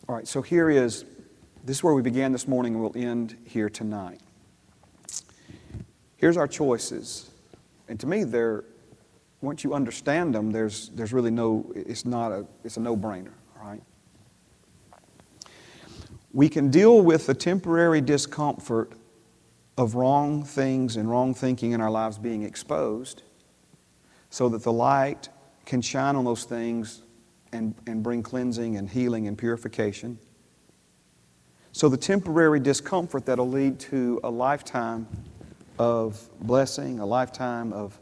All 0.07 0.15
right, 0.15 0.27
so 0.27 0.41
here 0.41 0.69
is, 0.69 1.03
this 1.65 1.77
is 1.77 1.83
where 1.83 1.93
we 1.93 2.01
began 2.01 2.31
this 2.31 2.47
morning 2.47 2.75
and 2.75 2.81
we'll 2.81 2.95
end 2.95 3.35
here 3.43 3.69
tonight. 3.69 4.21
Here's 6.15 6.37
our 6.37 6.47
choices. 6.47 7.29
And 7.89 7.99
to 7.99 8.07
me, 8.07 8.23
they're, 8.23 8.63
once 9.41 9.63
you 9.63 9.73
understand 9.73 10.33
them, 10.33 10.51
there's, 10.51 10.89
there's 10.89 11.13
really 11.13 11.31
no, 11.31 11.71
it's 11.75 12.05
not 12.05 12.31
a, 12.31 12.45
it's 12.63 12.77
a 12.77 12.79
no-brainer, 12.79 13.33
right? 13.61 13.81
We 16.33 16.49
can 16.49 16.69
deal 16.69 17.01
with 17.01 17.27
the 17.27 17.33
temporary 17.33 18.01
discomfort 18.01 18.93
of 19.77 19.95
wrong 19.95 20.43
things 20.43 20.97
and 20.97 21.09
wrong 21.09 21.33
thinking 21.33 21.71
in 21.71 21.81
our 21.81 21.91
lives 21.91 22.17
being 22.17 22.43
exposed 22.43 23.23
so 24.29 24.49
that 24.49 24.63
the 24.63 24.71
light 24.71 25.29
can 25.65 25.81
shine 25.81 26.15
on 26.15 26.25
those 26.25 26.43
things 26.43 27.03
and, 27.51 27.75
and 27.85 28.01
bring 28.03 28.23
cleansing 28.23 28.75
and 28.75 28.89
healing 28.89 29.27
and 29.27 29.37
purification. 29.37 30.17
So 31.71 31.89
the 31.89 31.97
temporary 31.97 32.59
discomfort 32.59 33.25
that'll 33.25 33.47
lead 33.47 33.79
to 33.81 34.19
a 34.23 34.29
lifetime 34.29 35.07
of 35.77 36.27
blessing, 36.41 36.99
a 36.99 37.05
lifetime 37.05 37.71
of 37.71 37.99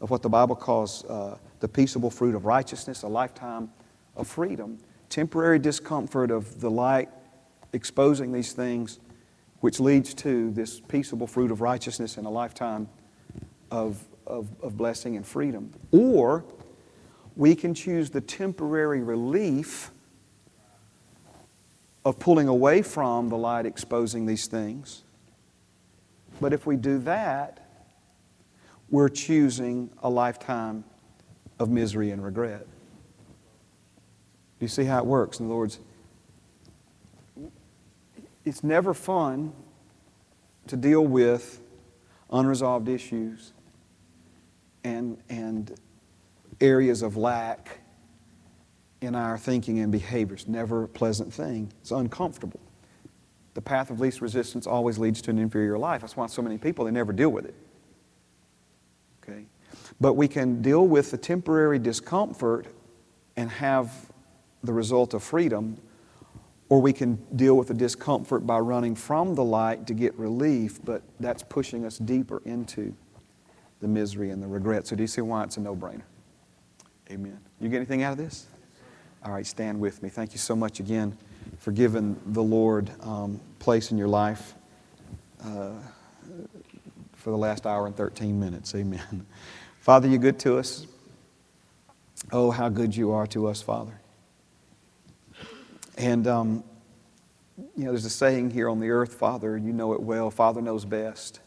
of 0.00 0.10
what 0.10 0.22
the 0.22 0.28
Bible 0.28 0.56
calls 0.56 1.04
uh, 1.06 1.38
the 1.60 1.68
peaceable 1.68 2.10
fruit 2.10 2.34
of 2.34 2.44
righteousness, 2.44 3.02
a 3.02 3.08
lifetime 3.08 3.70
of 4.16 4.26
freedom, 4.28 4.78
temporary 5.08 5.58
discomfort 5.58 6.30
of 6.30 6.60
the 6.60 6.70
light 6.70 7.08
exposing 7.72 8.32
these 8.32 8.52
things, 8.52 8.98
which 9.60 9.80
leads 9.80 10.14
to 10.14 10.50
this 10.50 10.80
peaceable 10.80 11.26
fruit 11.26 11.50
of 11.50 11.60
righteousness 11.60 12.16
and 12.16 12.26
a 12.26 12.30
lifetime 12.30 12.88
of, 13.70 14.04
of, 14.26 14.48
of 14.62 14.76
blessing 14.76 15.16
and 15.16 15.26
freedom. 15.26 15.72
Or 15.92 16.44
we 17.36 17.54
can 17.54 17.74
choose 17.74 18.10
the 18.10 18.20
temporary 18.20 19.02
relief 19.02 19.90
of 22.04 22.18
pulling 22.18 22.48
away 22.48 22.82
from 22.82 23.28
the 23.28 23.36
light 23.36 23.66
exposing 23.66 24.26
these 24.26 24.46
things. 24.46 25.02
But 26.40 26.52
if 26.52 26.66
we 26.66 26.76
do 26.76 26.98
that, 27.00 27.65
we're 28.90 29.08
choosing 29.08 29.90
a 30.02 30.08
lifetime 30.08 30.84
of 31.58 31.70
misery 31.70 32.10
and 32.10 32.22
regret. 32.22 32.66
Do 34.58 34.64
you 34.64 34.68
see 34.68 34.84
how 34.84 34.98
it 34.98 35.06
works? 35.06 35.40
In 35.40 35.46
other 35.46 35.54
words, 35.54 35.80
it's 38.44 38.62
never 38.62 38.94
fun 38.94 39.52
to 40.68 40.76
deal 40.76 41.04
with 41.04 41.60
unresolved 42.30 42.88
issues 42.88 43.52
and, 44.84 45.18
and 45.28 45.78
areas 46.60 47.02
of 47.02 47.16
lack 47.16 47.80
in 49.00 49.14
our 49.14 49.36
thinking 49.36 49.80
and 49.80 49.92
behaviors. 49.92 50.48
Never 50.48 50.84
a 50.84 50.88
pleasant 50.88 51.32
thing. 51.32 51.72
It's 51.80 51.90
uncomfortable. 51.90 52.60
The 53.54 53.62
path 53.62 53.90
of 53.90 54.00
least 54.00 54.20
resistance 54.20 54.66
always 54.66 54.98
leads 54.98 55.20
to 55.22 55.30
an 55.30 55.38
inferior 55.38 55.78
life. 55.78 56.02
That's 56.02 56.16
why 56.16 56.26
so 56.26 56.42
many 56.42 56.58
people, 56.58 56.84
they 56.84 56.90
never 56.90 57.12
deal 57.12 57.30
with 57.30 57.46
it. 57.46 57.54
But 60.00 60.14
we 60.14 60.28
can 60.28 60.62
deal 60.62 60.86
with 60.86 61.10
the 61.10 61.18
temporary 61.18 61.78
discomfort 61.78 62.66
and 63.36 63.50
have 63.50 64.10
the 64.62 64.72
result 64.72 65.14
of 65.14 65.22
freedom, 65.22 65.78
or 66.68 66.80
we 66.80 66.92
can 66.92 67.18
deal 67.36 67.56
with 67.56 67.68
the 67.68 67.74
discomfort 67.74 68.46
by 68.46 68.58
running 68.58 68.94
from 68.94 69.34
the 69.34 69.44
light 69.44 69.86
to 69.86 69.94
get 69.94 70.14
relief, 70.18 70.84
but 70.84 71.02
that's 71.20 71.42
pushing 71.42 71.84
us 71.84 71.98
deeper 71.98 72.42
into 72.44 72.94
the 73.80 73.88
misery 73.88 74.30
and 74.30 74.42
the 74.42 74.46
regret. 74.46 74.86
So, 74.86 74.96
do 74.96 75.02
you 75.02 75.06
see 75.06 75.20
why 75.20 75.44
it's 75.44 75.56
a 75.56 75.60
no 75.60 75.76
brainer? 75.76 76.02
Amen. 77.10 77.38
You 77.60 77.68
get 77.68 77.76
anything 77.76 78.02
out 78.02 78.12
of 78.12 78.18
this? 78.18 78.46
All 79.24 79.32
right, 79.32 79.46
stand 79.46 79.80
with 79.80 80.02
me. 80.02 80.08
Thank 80.08 80.32
you 80.32 80.38
so 80.38 80.56
much 80.56 80.80
again 80.80 81.16
for 81.58 81.72
giving 81.72 82.20
the 82.26 82.42
Lord 82.42 82.90
um, 83.02 83.40
place 83.58 83.92
in 83.92 83.98
your 83.98 84.08
life. 84.08 84.54
Uh, 85.42 85.72
for 87.26 87.30
the 87.32 87.36
last 87.36 87.66
hour 87.66 87.88
and 87.88 87.96
13 87.96 88.38
minutes. 88.38 88.72
Amen. 88.76 89.26
Father, 89.86 90.08
you're 90.08 90.18
good 90.18 90.40
to 90.40 90.58
us. 90.58 90.84
Oh, 92.32 92.50
how 92.50 92.68
good 92.68 92.96
you 92.96 93.12
are 93.12 93.24
to 93.28 93.46
us, 93.46 93.62
Father. 93.62 94.00
And, 95.96 96.26
um, 96.26 96.64
you 97.56 97.84
know, 97.84 97.92
there's 97.92 98.04
a 98.04 98.10
saying 98.10 98.50
here 98.50 98.68
on 98.68 98.80
the 98.80 98.90
earth, 98.90 99.14
Father, 99.14 99.56
you 99.56 99.72
know 99.72 99.92
it 99.92 100.02
well. 100.02 100.28
Father 100.32 100.60
knows 100.60 100.84
best. 100.84 101.38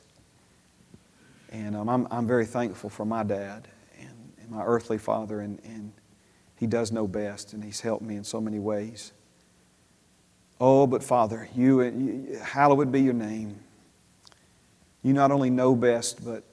And 1.51 1.75
um, 1.75 1.89
I'm, 1.89 2.07
I'm 2.09 2.25
very 2.25 2.45
thankful 2.45 2.89
for 2.89 3.03
my 3.03 3.23
dad 3.23 3.67
and, 3.99 4.31
and 4.39 4.49
my 4.49 4.63
earthly 4.63 4.97
father, 4.97 5.41
and, 5.41 5.59
and 5.65 5.91
he 6.55 6.65
does 6.65 6.93
know 6.93 7.09
best, 7.09 7.51
and 7.51 7.61
he's 7.61 7.81
helped 7.81 8.05
me 8.05 8.15
in 8.15 8.23
so 8.23 8.39
many 8.39 8.57
ways. 8.57 9.11
Oh, 10.61 10.87
but 10.87 11.03
Father, 11.03 11.49
you, 11.53 11.81
you 11.81 12.39
hallowed 12.41 12.89
be 12.89 13.01
your 13.01 13.13
name. 13.13 13.59
You 15.03 15.11
not 15.11 15.29
only 15.29 15.49
know 15.49 15.75
best, 15.75 16.23
but 16.23 16.45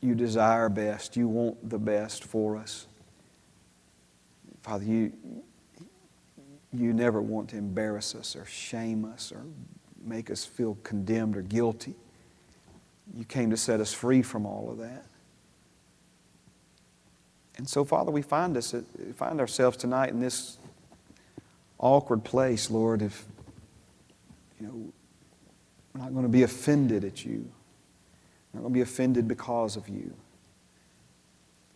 you 0.00 0.14
desire 0.14 0.68
best. 0.68 1.16
You 1.16 1.28
want 1.28 1.68
the 1.68 1.78
best 1.78 2.24
for 2.24 2.56
us. 2.56 2.86
Father, 4.62 4.84
you, 4.84 5.12
you 6.72 6.92
never 6.92 7.20
want 7.20 7.50
to 7.50 7.56
embarrass 7.56 8.14
us 8.14 8.36
or 8.36 8.44
shame 8.46 9.04
us 9.04 9.32
or 9.32 9.42
make 10.02 10.30
us 10.30 10.44
feel 10.44 10.78
condemned 10.82 11.36
or 11.36 11.42
guilty. 11.42 11.94
You 13.14 13.24
came 13.24 13.50
to 13.50 13.56
set 13.56 13.80
us 13.80 13.92
free 13.92 14.22
from 14.22 14.46
all 14.46 14.70
of 14.70 14.78
that. 14.78 15.04
And 17.56 17.68
so, 17.68 17.84
Father, 17.84 18.10
we 18.10 18.22
find, 18.22 18.56
us, 18.56 18.74
find 19.16 19.40
ourselves 19.40 19.76
tonight 19.76 20.10
in 20.10 20.20
this 20.20 20.56
awkward 21.78 22.24
place, 22.24 22.70
Lord, 22.70 23.02
if 23.02 23.26
you 24.58 24.66
know, 24.66 24.92
we're 25.92 26.00
not 26.02 26.12
going 26.12 26.24
to 26.24 26.30
be 26.30 26.42
offended 26.42 27.04
at 27.04 27.24
you 27.24 27.50
not 28.52 28.60
going 28.60 28.72
to 28.72 28.76
be 28.76 28.80
offended 28.80 29.28
because 29.28 29.76
of 29.76 29.88
you. 29.88 30.14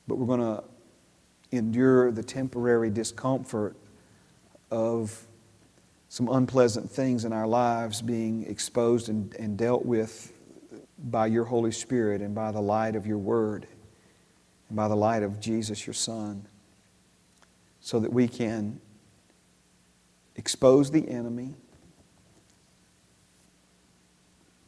But 0.07 0.17
we're 0.17 0.27
going 0.27 0.41
to 0.41 0.65
endure 1.53 2.11
the 2.11 2.23
temporary 2.23 2.91
discomfort 2.91 3.77
of 4.71 5.27
some 6.09 6.29
unpleasant 6.29 6.91
things 6.91 7.25
in 7.25 7.33
our 7.33 7.47
lives 7.47 8.03
being 8.03 8.45
exposed 8.47 9.09
and, 9.09 9.35
and 9.37 9.57
dealt 9.57 9.85
with 9.85 10.33
by 10.99 11.27
your 11.27 11.45
Holy 11.45 11.73
Spirit 11.73 12.21
and 12.21 12.35
by 12.35 12.53
the 12.53 12.61
light 12.61 12.97
of 12.97 13.07
your 13.07 13.19
Word 13.19 13.67
and 14.69 14.77
by 14.77 14.89
the 14.89 14.97
light 14.97 15.23
of 15.23 15.41
Jesus, 15.41 15.87
your 15.87 15.95
Son, 15.95 16.47
so 17.81 17.99
that 18.01 18.13
we 18.13 18.29
can 18.29 18.81
expose 20.37 20.91
the 20.91 21.09
enemy, 21.09 21.55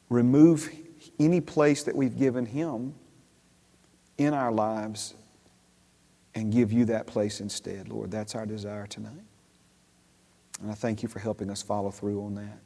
remove 0.09 0.71
any 1.19 1.41
place 1.41 1.83
that 1.85 1.95
we've 1.95 2.17
given 2.17 2.47
him 2.47 2.95
in 4.19 4.33
our 4.33 4.53
lives, 4.53 5.15
and 6.37 6.53
give 6.53 6.71
you 6.71 6.85
that 6.85 7.07
place 7.07 7.41
instead, 7.41 7.89
Lord. 7.89 8.11
That's 8.11 8.35
our 8.35 8.45
desire 8.45 8.87
tonight. 8.87 9.13
And 10.61 10.71
I 10.71 10.75
thank 10.75 11.03
you 11.03 11.09
for 11.09 11.19
helping 11.19 11.51
us 11.51 11.63
follow 11.63 11.91
through 11.91 12.25
on 12.25 12.35
that. 12.35 12.59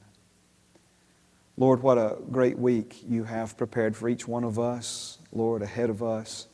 Lord, 1.56 1.82
what 1.82 1.96
a 1.96 2.16
great 2.30 2.58
week 2.58 2.96
you 3.08 3.24
have 3.24 3.56
prepared 3.56 3.96
for 3.96 4.08
each 4.08 4.26
one 4.26 4.44
of 4.44 4.58
us, 4.58 5.18
Lord, 5.32 5.62
ahead 5.62 5.90
of 5.90 6.02
us. 6.02 6.48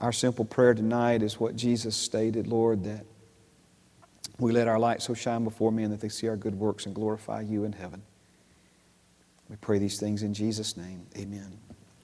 Our 0.00 0.12
simple 0.12 0.44
prayer 0.44 0.74
tonight 0.74 1.22
is 1.22 1.38
what 1.38 1.54
Jesus 1.54 1.96
stated, 1.96 2.46
Lord, 2.46 2.84
that 2.84 3.04
we 4.38 4.52
let 4.52 4.68
our 4.68 4.78
light 4.78 5.02
so 5.02 5.14
shine 5.14 5.44
before 5.44 5.70
men 5.70 5.90
that 5.90 6.00
they 6.00 6.08
see 6.08 6.28
our 6.28 6.36
good 6.36 6.54
works 6.54 6.86
and 6.86 6.94
glorify 6.94 7.42
you 7.42 7.64
in 7.64 7.72
heaven. 7.72 8.02
We 9.48 9.56
pray 9.56 9.78
these 9.78 9.98
things 9.98 10.22
in 10.22 10.34
Jesus' 10.34 10.76
name. 10.76 11.06
Amen 11.16 11.58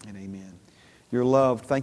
and 0.07 0.17
amen. 0.17 0.59
You're 1.11 1.25
loved. 1.25 1.67
Thank 1.67 1.83